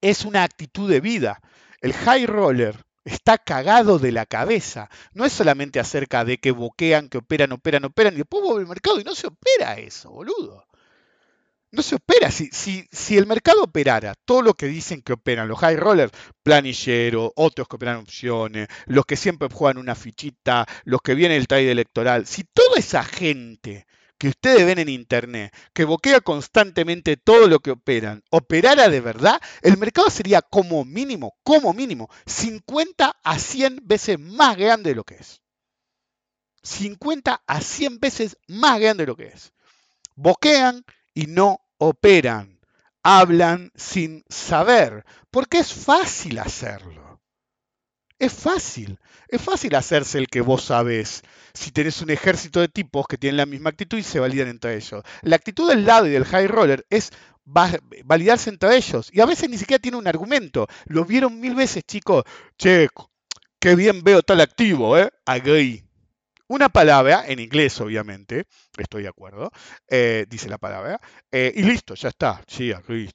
[0.00, 1.40] es una actitud de vida.
[1.80, 4.90] El high roller está cagado de la cabeza.
[5.14, 8.68] No es solamente acerca de que boquean, que operan, operan, operan, y después vuelve el
[8.68, 10.66] mercado y no se opera eso, boludo.
[11.70, 12.30] No se opera.
[12.30, 16.12] Si, si, si el mercado operara todo lo que dicen que operan los high rollers,
[16.42, 21.46] planillero, otros que operan opciones, los que siempre juegan una fichita, los que vienen el
[21.46, 23.86] trade electoral, si toda esa gente
[24.18, 29.40] que ustedes ven en Internet, que boquea constantemente todo lo que operan, operara de verdad,
[29.62, 35.04] el mercado sería como mínimo, como mínimo, 50 a 100 veces más grande de lo
[35.04, 35.42] que es.
[36.62, 39.52] 50 a 100 veces más grande de lo que es.
[40.14, 42.60] Boquean y no operan.
[43.02, 47.05] Hablan sin saber, porque es fácil hacerlo.
[48.18, 48.98] Es fácil.
[49.28, 51.22] Es fácil hacerse el que vos sabés
[51.54, 54.76] si tenés un ejército de tipos que tienen la misma actitud y se validan entre
[54.76, 55.02] ellos.
[55.22, 57.10] La actitud del lado y del high roller es
[57.44, 59.10] validarse entre ellos.
[59.12, 60.66] Y a veces ni siquiera tiene un argumento.
[60.86, 62.24] Lo vieron mil veces, chicos.
[62.58, 62.88] Che,
[63.58, 65.10] qué bien veo tal activo, ¿eh?
[65.26, 65.85] Agree.
[66.48, 68.44] Una palabra, en inglés obviamente,
[68.78, 69.50] estoy de acuerdo,
[69.88, 71.00] eh, dice la palabra,
[71.32, 72.40] eh, y listo, ya está.
[72.46, 73.10] Sí, agree.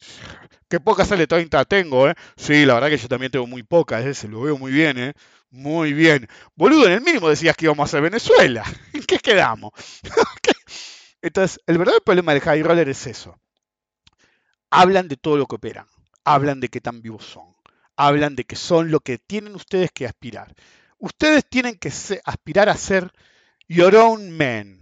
[0.70, 2.16] Qué pocas sale 30 tengo, ¿eh?
[2.38, 5.14] Sí, la verdad que yo también tengo muy pocas, se lo veo muy bien, ¿eh?
[5.52, 6.28] Muy bien.
[6.56, 8.64] Boludo, en el mínimo decías que íbamos a hacer Venezuela.
[8.94, 9.72] ¿En qué quedamos?
[11.22, 13.38] Entonces, el verdadero problema del high roller es eso.
[14.70, 15.86] Hablan de todo lo que operan.
[16.26, 17.56] Hablan de qué tan vivos son.
[17.96, 20.54] Hablan de que son lo que tienen ustedes que aspirar.
[21.02, 21.92] Ustedes tienen que
[22.24, 23.12] aspirar a ser
[23.68, 24.80] your own man.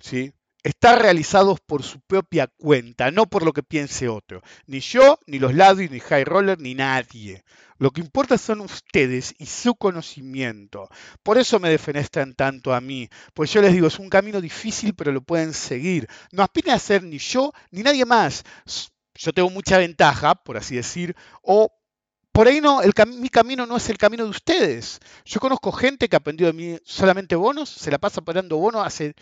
[0.00, 0.32] ¿sí?
[0.62, 4.40] Estar realizados por su propia cuenta, no por lo que piense otro.
[4.66, 7.44] Ni yo, ni los Ladis, ni High Roller, ni nadie.
[7.76, 10.88] Lo que importa son ustedes y su conocimiento.
[11.22, 13.10] Por eso me defenestran tanto a mí.
[13.34, 16.08] Pues yo les digo, es un camino difícil, pero lo pueden seguir.
[16.32, 18.44] No aspiren a ser ni yo ni nadie más.
[19.14, 21.70] Yo tengo mucha ventaja, por así decir, o
[22.34, 24.98] por ahí no, el, mi camino no es el camino de ustedes.
[25.24, 29.14] Yo conozco gente que aprendió de mí solamente bonos, se la pasa operando bonos hace,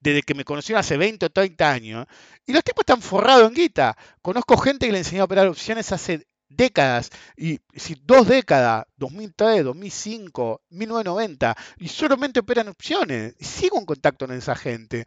[0.00, 2.06] desde que me conocieron hace 20 o 30 años,
[2.44, 3.96] y los tipos están forrados en guita.
[4.20, 9.64] Conozco gente que le enseñó a operar opciones hace décadas, y si dos décadas, 2003,
[9.64, 15.06] 2005, 1990, y solamente operan opciones, y sigo en contacto con esa gente.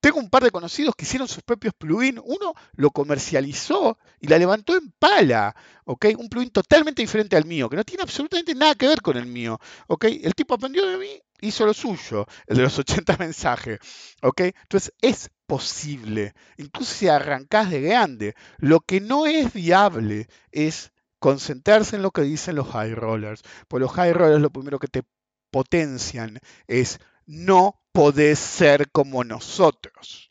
[0.00, 2.20] Tengo un par de conocidos que hicieron sus propios plugins.
[2.24, 5.54] Uno lo comercializó y la levantó en pala.
[5.84, 6.06] ¿ok?
[6.18, 9.26] Un plugin totalmente diferente al mío, que no tiene absolutamente nada que ver con el
[9.26, 9.58] mío.
[9.88, 10.04] ¿ok?
[10.04, 13.78] El tipo aprendió de mí, hizo lo suyo, el de los 80 mensajes.
[14.22, 14.40] ¿ok?
[14.62, 18.34] Entonces es posible, incluso si arrancás de grande.
[18.58, 23.42] Lo que no es viable es concentrarse en lo que dicen los high rollers.
[23.68, 25.02] Por los high rollers lo primero que te
[25.50, 30.30] potencian es no podés ser como nosotros.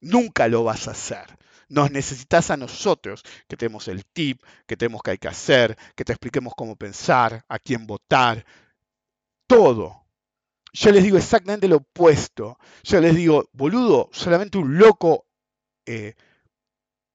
[0.00, 1.38] Nunca lo vas a hacer.
[1.68, 6.04] Nos necesitas a nosotros, que tenemos el tip, que tenemos que hay que hacer, que
[6.04, 8.44] te expliquemos cómo pensar, a quién votar,
[9.48, 10.06] todo.
[10.72, 12.58] Yo les digo exactamente lo opuesto.
[12.84, 15.26] Yo les digo, boludo, solamente un loco
[15.86, 16.14] eh,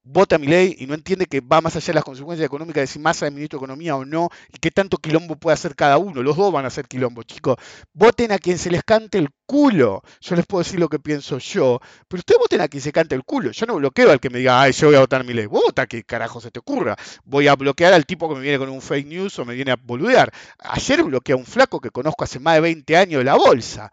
[0.04, 2.88] vota mi ley y no entiende que va más allá de las consecuencias económicas de
[2.88, 5.98] si Massa es ministro de Economía o no y qué tanto quilombo puede hacer cada
[5.98, 6.24] uno.
[6.24, 7.58] Los dos van a hacer quilombo, chicos.
[7.94, 10.02] Voten a quien se les cante el culo.
[10.22, 13.16] Yo les puedo decir lo que pienso yo, pero ustedes voten a quien se cante
[13.16, 13.52] el culo.
[13.52, 15.46] Yo no bloqueo al que me diga, ay, yo voy a votar mi ley.
[15.46, 16.96] Vota, que carajo se te ocurra.
[17.24, 19.72] Voy a bloquear al tipo que me viene con un fake news o me viene
[19.72, 20.32] a boludear.
[20.60, 23.92] Ayer bloqueé a un flaco que conozco hace más de 20 años de la bolsa.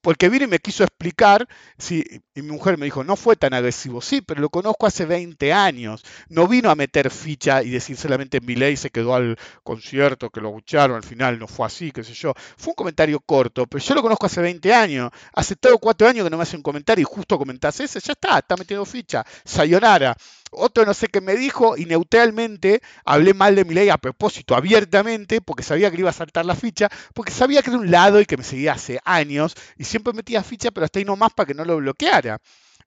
[0.00, 1.46] porque vino y me quiso explicar,
[1.78, 2.02] sí,
[2.40, 5.52] y mi mujer me dijo, no fue tan agresivo, sí, pero lo conozco hace 20
[5.52, 10.40] años, no vino a meter ficha y decir solamente ley se quedó al concierto, que
[10.40, 13.82] lo escucharon, al final no fue así, qué sé yo, fue un comentario corto, pero
[13.82, 16.56] yo lo conozco hace 20 años, hace 3 o 4 años que no me hace
[16.56, 20.16] un comentario y justo comentás ese, ya está, está metiendo ficha, sayonara.
[20.52, 24.56] Otro no sé qué me dijo y neutralmente hablé mal de mi ley a propósito,
[24.56, 27.90] abiertamente, porque sabía que le iba a saltar la ficha, porque sabía que era un
[27.90, 31.32] lado y que me seguía hace años y siempre metía ficha, pero hasta ahí nomás
[31.34, 32.29] para que no lo bloqueara.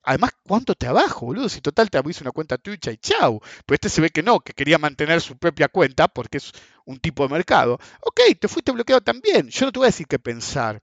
[0.03, 1.47] Además, ¿cuánto trabajo, boludo?
[1.47, 3.39] Si total te abrís una cuenta Twitch y chau.
[3.65, 6.51] Pero este se ve que no, que quería mantener su propia cuenta porque es
[6.85, 7.79] un tipo de mercado.
[8.01, 9.49] Ok, te fuiste bloqueado también.
[9.49, 10.81] Yo no te voy a decir qué pensar.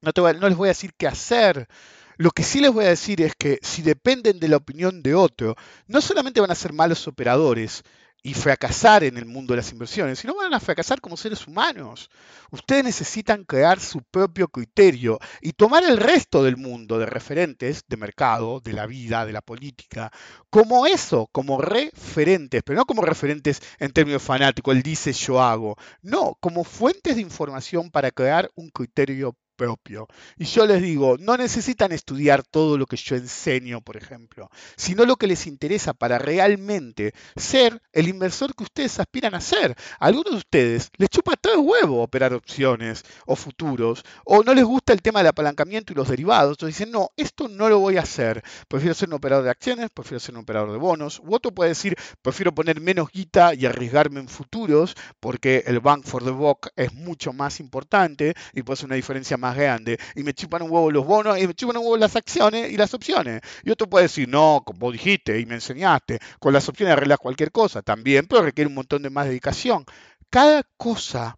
[0.00, 1.68] No, te no les voy a decir qué hacer.
[2.16, 5.14] Lo que sí les voy a decir es que si dependen de la opinión de
[5.14, 5.56] otro,
[5.88, 7.82] no solamente van a ser malos operadores
[8.26, 12.10] y fracasar en el mundo de las inversiones, sino van a fracasar como seres humanos.
[12.50, 17.98] Ustedes necesitan crear su propio criterio y tomar el resto del mundo de referentes de
[17.98, 20.10] mercado, de la vida, de la política,
[20.48, 25.76] como eso, como referentes, pero no como referentes en términos fanáticos, él dice yo hago,
[26.00, 30.06] no, como fuentes de información para crear un criterio propio.
[30.36, 35.04] Y yo les digo, no necesitan estudiar todo lo que yo enseño, por ejemplo, sino
[35.04, 39.74] lo que les interesa para realmente ser el inversor que ustedes aspiran a ser.
[39.98, 44.64] Algunos de ustedes les chupa todo el huevo operar opciones o futuros, o no les
[44.64, 47.96] gusta el tema del apalancamiento y los derivados, o dicen, no, esto no lo voy
[47.96, 51.34] a hacer, prefiero ser un operador de acciones, prefiero ser un operador de bonos, u
[51.34, 56.24] otro puede decir, prefiero poner menos guita y arriesgarme en futuros, porque el bank for
[56.24, 60.62] the buck es mucho más importante y puede ser una diferencia grande y me chupan
[60.62, 63.40] un huevo los bonos y me chupan un huevo las acciones y las opciones.
[63.64, 67.52] Y otro puede decir, no, como dijiste y me enseñaste, con las opciones arreglas cualquier
[67.52, 67.82] cosa.
[67.82, 69.84] También, pero requiere un montón de más dedicación.
[70.30, 71.36] Cada cosa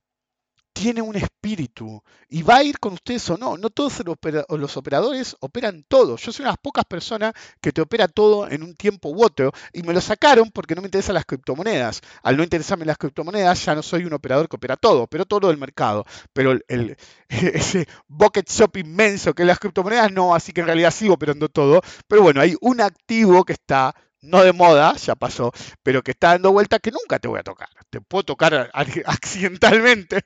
[0.77, 3.57] tiene un espíritu y va a ir con ustedes o no.
[3.57, 4.03] No todos
[4.51, 6.17] los operadores operan todo.
[6.19, 9.25] Yo soy una de las pocas personas que te opera todo en un tiempo u
[9.25, 12.03] otro y me lo sacaron porque no me interesan las criptomonedas.
[12.23, 15.49] Al no interesarme las criptomonedas ya no soy un operador que opera todo, pero todo
[15.49, 16.05] del mercado.
[16.35, 16.99] Pero el,
[17.31, 21.81] ese bucket shop inmenso que las criptomonedas no, así que en realidad sigo operando todo.
[22.07, 23.95] Pero bueno, hay un activo que está
[24.27, 25.53] no de moda, ya pasó,
[25.83, 27.69] pero que está dando vuelta que nunca te voy a tocar.
[27.91, 28.71] Te puedo tocar
[29.07, 30.23] accidentalmente.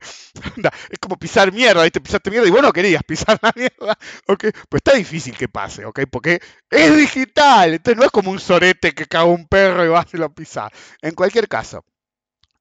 [0.90, 3.96] es como pisar mierda, te pisaste mierda y vos no querías pisar la mierda.
[4.26, 4.50] ¿okay?
[4.68, 6.00] Pues está difícil que pase, ¿ok?
[6.10, 6.40] Porque
[6.70, 10.16] es digital, entonces no es como un sorete que caga un perro y vas y
[10.16, 10.32] lo.
[11.02, 11.84] En cualquier caso,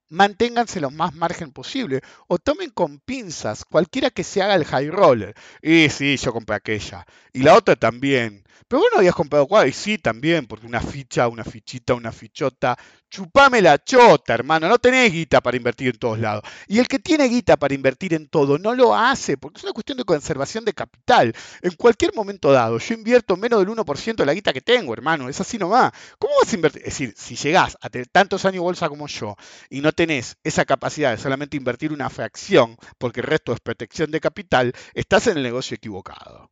[0.09, 4.89] manténganse lo más margen posible o tomen con pinzas cualquiera que se haga el high
[4.89, 5.35] roller.
[5.61, 7.05] Y sí, yo compré aquella.
[7.33, 8.43] Y la otra también.
[8.67, 9.67] Pero vos no habías comprado cuál.
[9.67, 12.77] Y sí, también, porque una ficha, una fichita, una fichota.
[13.09, 14.69] Chupame la chota, hermano.
[14.69, 16.43] No tenés guita para invertir en todos lados.
[16.67, 19.73] Y el que tiene guita para invertir en todo no lo hace, porque es una
[19.73, 21.33] cuestión de conservación de capital.
[21.61, 25.27] En cualquier momento dado, yo invierto menos del 1% de la guita que tengo, hermano.
[25.27, 25.91] Es así nomás.
[26.19, 26.81] ¿Cómo vas a invertir?
[26.83, 29.35] Es decir, si llegás a tener tantos años bolsa como yo
[29.69, 34.11] y no tenés esa capacidad de solamente invertir una fracción, porque el resto es protección
[34.11, 36.51] de capital, estás en el negocio equivocado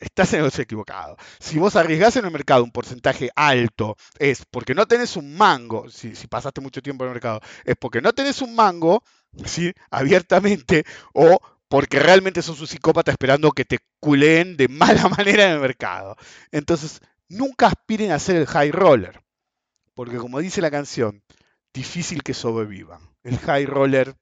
[0.00, 1.16] estás en el equivocado.
[1.38, 5.88] Si vos arriesgás en el mercado un porcentaje alto, es porque no tenés un mango,
[5.90, 9.02] si, pasaste mucho tiempo en el mercado, es porque no tenés un mango,
[9.44, 9.72] ¿sí?
[9.90, 15.52] abiertamente, o porque realmente sos un psicópata esperando que te culeen de mala manera en
[15.52, 16.16] el mercado.
[16.52, 19.20] Entonces, nunca aspiren a ser el high roller,
[19.94, 21.22] porque como dice la canción,
[21.72, 23.00] difícil que sobrevivan.
[23.22, 24.16] El high roller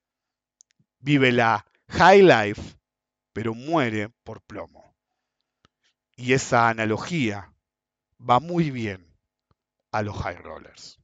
[0.99, 2.62] vive la high life,
[3.33, 4.84] pero muere por plomo.
[6.17, 7.53] Y esa analogía
[8.19, 9.07] va muy bien
[9.91, 10.99] a los high rollers.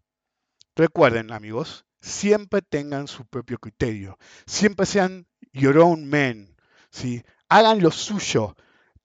[0.76, 4.18] Recuerden, amigos, siempre tengan su propio criterio.
[4.46, 6.56] Siempre sean your own men.
[6.90, 7.22] ¿sí?
[7.48, 8.56] Hagan lo suyo.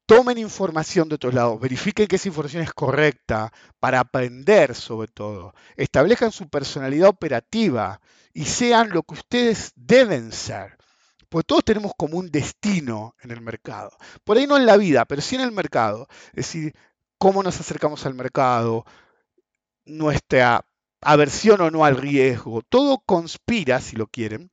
[0.05, 1.59] Tomen información de otros lados.
[1.59, 5.53] Verifiquen que esa información es correcta para aprender sobre todo.
[5.75, 7.99] Establezcan su personalidad operativa
[8.33, 10.74] y sean lo que ustedes deben ser.
[11.35, 13.91] Porque todos tenemos como un destino en el mercado.
[14.23, 16.07] Por ahí no en la vida, pero sí en el mercado.
[16.27, 16.73] Es decir,
[17.17, 18.85] cómo nos acercamos al mercado,
[19.83, 20.65] nuestra
[21.01, 22.61] aversión o no al riesgo.
[22.61, 24.49] Todo conspira, si lo quieren,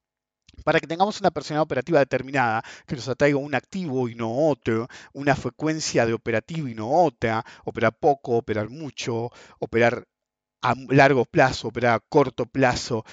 [0.65, 4.89] para que tengamos una personalidad operativa determinada, que nos atraiga un activo y no otro,
[5.13, 9.31] una frecuencia de operativo y no otra, operar poco, operar mucho,
[9.61, 10.09] operar
[10.63, 13.05] a largo plazo, operar a corto plazo,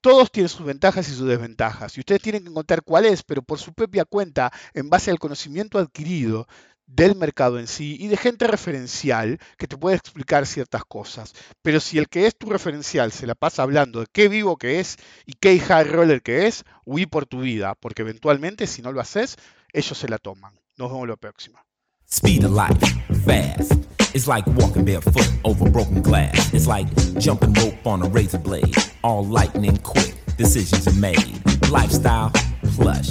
[0.00, 1.96] todos tienen sus ventajas y sus desventajas.
[1.96, 5.18] Y ustedes tienen que encontrar cuál es, pero por su propia cuenta, en base al
[5.18, 6.46] conocimiento adquirido
[6.88, 11.34] del mercado en sí y de gente referencial que te puede explicar ciertas cosas.
[11.62, 14.80] Pero si el que es tu referencial se la pasa hablando de qué vivo que
[14.80, 14.96] es
[15.26, 19.00] y qué high roller que es, huí por tu vida, porque eventualmente si no lo
[19.00, 19.36] haces,
[19.72, 20.58] ellos se la toman.
[20.76, 21.67] Nos vemos la próxima.
[22.10, 22.80] Speed of life,
[23.26, 23.74] fast.
[24.14, 26.54] It's like walking barefoot over broken glass.
[26.54, 26.86] It's like
[27.18, 28.74] jumping rope on a razor blade.
[29.04, 31.38] All lightning quick, decisions are made.
[31.68, 32.32] Lifestyle,
[32.76, 33.10] plush.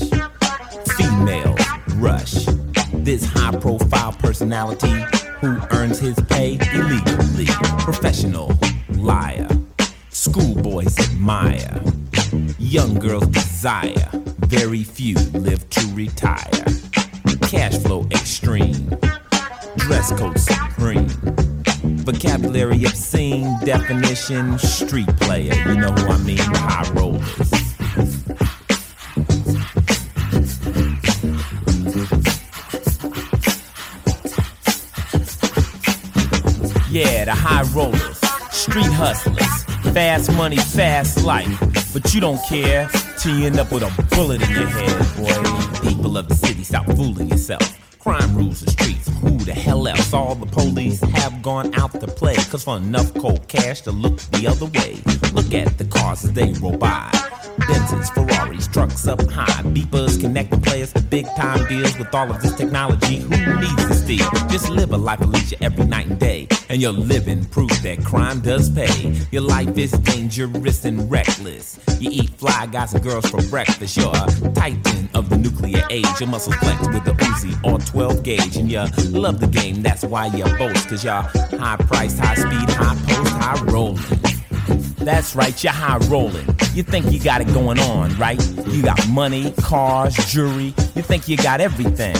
[0.97, 1.55] Female,
[1.97, 2.47] rush.
[2.91, 5.05] This high profile personality
[5.41, 7.45] who earns his pay illegally.
[7.77, 8.51] Professional,
[8.95, 9.47] liar.
[10.09, 11.83] Schoolboys admire.
[12.57, 14.09] Young girls desire.
[14.47, 16.63] Very few live to retire.
[17.41, 18.89] Cash flow extreme.
[19.77, 21.07] Dress code supreme.
[22.05, 23.57] Vocabulary obscene.
[23.63, 25.53] Definition street player.
[25.65, 26.37] You know who I mean?
[26.37, 27.53] High rollers.
[36.89, 38.17] Yeah, the high rollers,
[38.49, 41.59] street hustlers, fast money, fast life.
[41.93, 42.89] But you don't care
[43.19, 45.36] till you end up with a bullet in your head, boy.
[46.07, 47.77] People of the city, stop fooling yourself.
[47.99, 49.09] Crime rules the streets.
[49.19, 50.13] Who the hell else?
[50.13, 52.35] All the police have gone out to play.
[52.35, 55.01] Cause for enough cold cash to look the other way.
[55.33, 57.09] Look at the cars as they roll by.
[57.59, 59.63] Benzes, Ferraris, trucks up high.
[59.73, 63.17] Beepers connecting players to big time deals with all of this technology.
[63.17, 64.29] Who needs to steal?
[64.47, 66.47] Just live a life of leisure every night and day.
[66.69, 69.13] And your living proof that crime does pay.
[69.31, 71.79] Your life is dangerous and reckless.
[71.99, 73.95] You eat fly guys and girls for breakfast.
[73.95, 76.05] You're a titan of the nuclear age.
[76.19, 78.57] Your muscles flex with the Uzi or 12 gauge.
[78.57, 80.89] And you love the game, that's why you boast.
[80.89, 84.03] Cause you're high priced, high speed, high post, high rolling.
[84.97, 86.45] That's right, you're high rolling.
[86.73, 88.41] You think you got it going on, right?
[88.67, 90.73] You got money, cars, jewelry.
[90.95, 92.15] You think you got everything.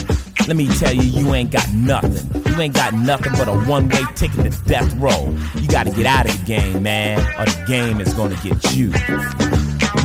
[0.48, 2.42] Let me tell you, you ain't got nothing.
[2.50, 5.36] You ain't got nothing but a one way ticket to death row.
[5.56, 8.88] You gotta get out of the game, man, or the game is gonna get you.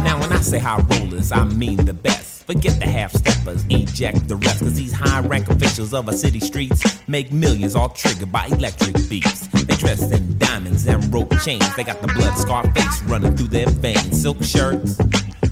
[0.04, 2.44] Now, when I say high rollers, I mean the best.
[2.44, 4.60] Forget the half steppers, eject the rest.
[4.60, 8.96] Cause these high rank officials of our city streets make millions all triggered by electric
[9.10, 9.48] beats.
[9.48, 11.74] They dress in diamonds and rope chains.
[11.78, 14.22] They got the blood scar face running through their veins.
[14.22, 14.98] Silk shirts,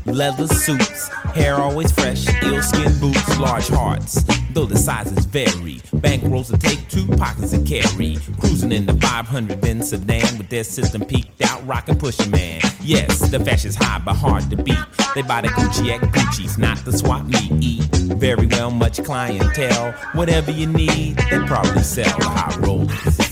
[0.05, 4.23] leather suits, hair always fresh, eel skin boots, large hearts.
[4.53, 8.17] Though the sizes vary, bankrolls will take two pockets to carry.
[8.39, 12.61] Cruising in the 500 Benz sedan with their system peaked out, rockin' pushing man.
[12.81, 14.77] Yes, the fashion's high but hard to beat.
[15.15, 17.51] They buy the Gucci at Gucci's, not the swap meet.
[17.61, 17.83] Eat
[18.21, 19.91] very well, much clientele.
[20.13, 23.31] Whatever you need, they probably sell the high rollers.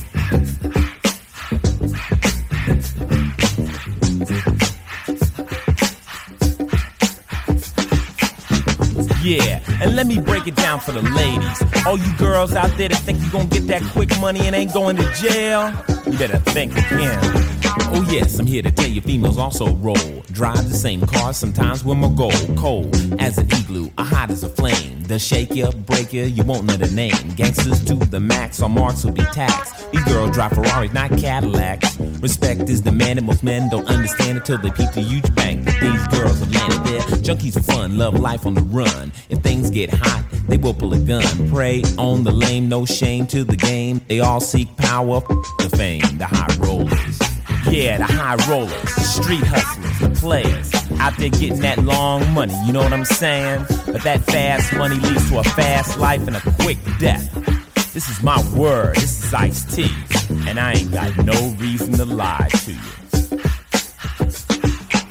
[9.22, 11.86] Yeah, and let me break it down for the ladies.
[11.86, 14.74] All you girls out there that think you're gonna get that quick money and ain't
[14.74, 15.74] going to jail,
[16.06, 17.49] you better think again.
[17.92, 20.22] Oh yes, I'm here to tell you females also roll.
[20.32, 22.58] Drive the same car, sometimes with my gold.
[22.58, 25.00] Cold as an igloo, or hot as a flame.
[25.10, 27.14] You, break you, you won't know the name.
[27.36, 29.92] Gangsters to the max, our marks will be taxed.
[29.92, 32.00] These girls drive Ferraris, not Cadillacs.
[32.22, 35.66] Respect is demanded, most men don't understand until they peep the huge bank.
[35.66, 37.02] These girls are landed there.
[37.26, 39.12] Junkies for fun, love life on the run.
[39.30, 41.50] If things get hot, they will pull a gun.
[41.50, 44.02] Prey on the lame, no shame to the game.
[44.08, 45.22] They all seek power,
[45.58, 47.09] the fame, the high rollers.
[47.68, 50.74] Yeah, the high rollers, the street hustlers, the players.
[51.00, 53.66] Out there getting that long money, you know what I'm saying?
[53.86, 57.34] But that fast money leads to a fast life and a quick death.
[57.94, 59.92] This is my word, this is Ice T,
[60.48, 62.80] and I ain't got no reason to lie to you.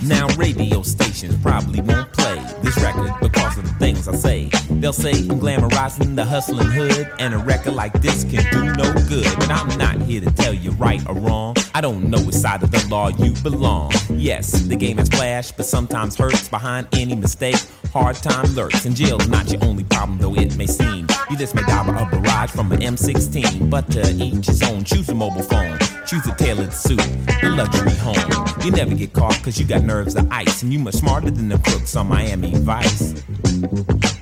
[0.09, 4.51] Now radio stations probably won't play this record because of the things I say.
[4.81, 8.93] They'll say I'm glamorizing the hustling hood, and a record like this can do no
[9.09, 9.27] good.
[9.37, 11.57] But I'm not here to tell you right or wrong.
[11.75, 13.93] I don't know which side of the law you belong.
[14.11, 17.57] Yes, the game has flash, but sometimes hurts behind any mistake.
[17.93, 21.07] Hard time lurks, and jail's not your only problem, though it may seem.
[21.29, 24.85] You just may by a barrage from an M16, but to each his own.
[24.85, 25.79] Choose a mobile phone,
[26.09, 27.07] choose a tailored suit,
[27.43, 28.17] a luxury home.
[28.65, 31.51] You never get caught because you got nerves of ice, and you much smarter than
[31.51, 33.23] the crooks on Miami Vice.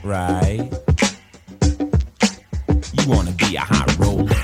[0.03, 0.69] Right?
[2.93, 4.35] You wanna be a hot roller.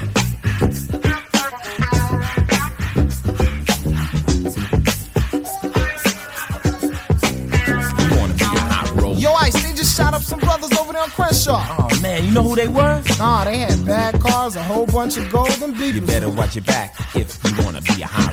[7.98, 9.18] You wanna be a high roller.
[9.18, 11.64] Yo, Ice, they just shot up some brothers over there on Crenshaw.
[11.78, 13.02] Oh man, you know who they were?
[13.18, 16.64] Nah, they had bad cars, a whole bunch of gold and You better watch your
[16.64, 18.32] back if you wanna be a high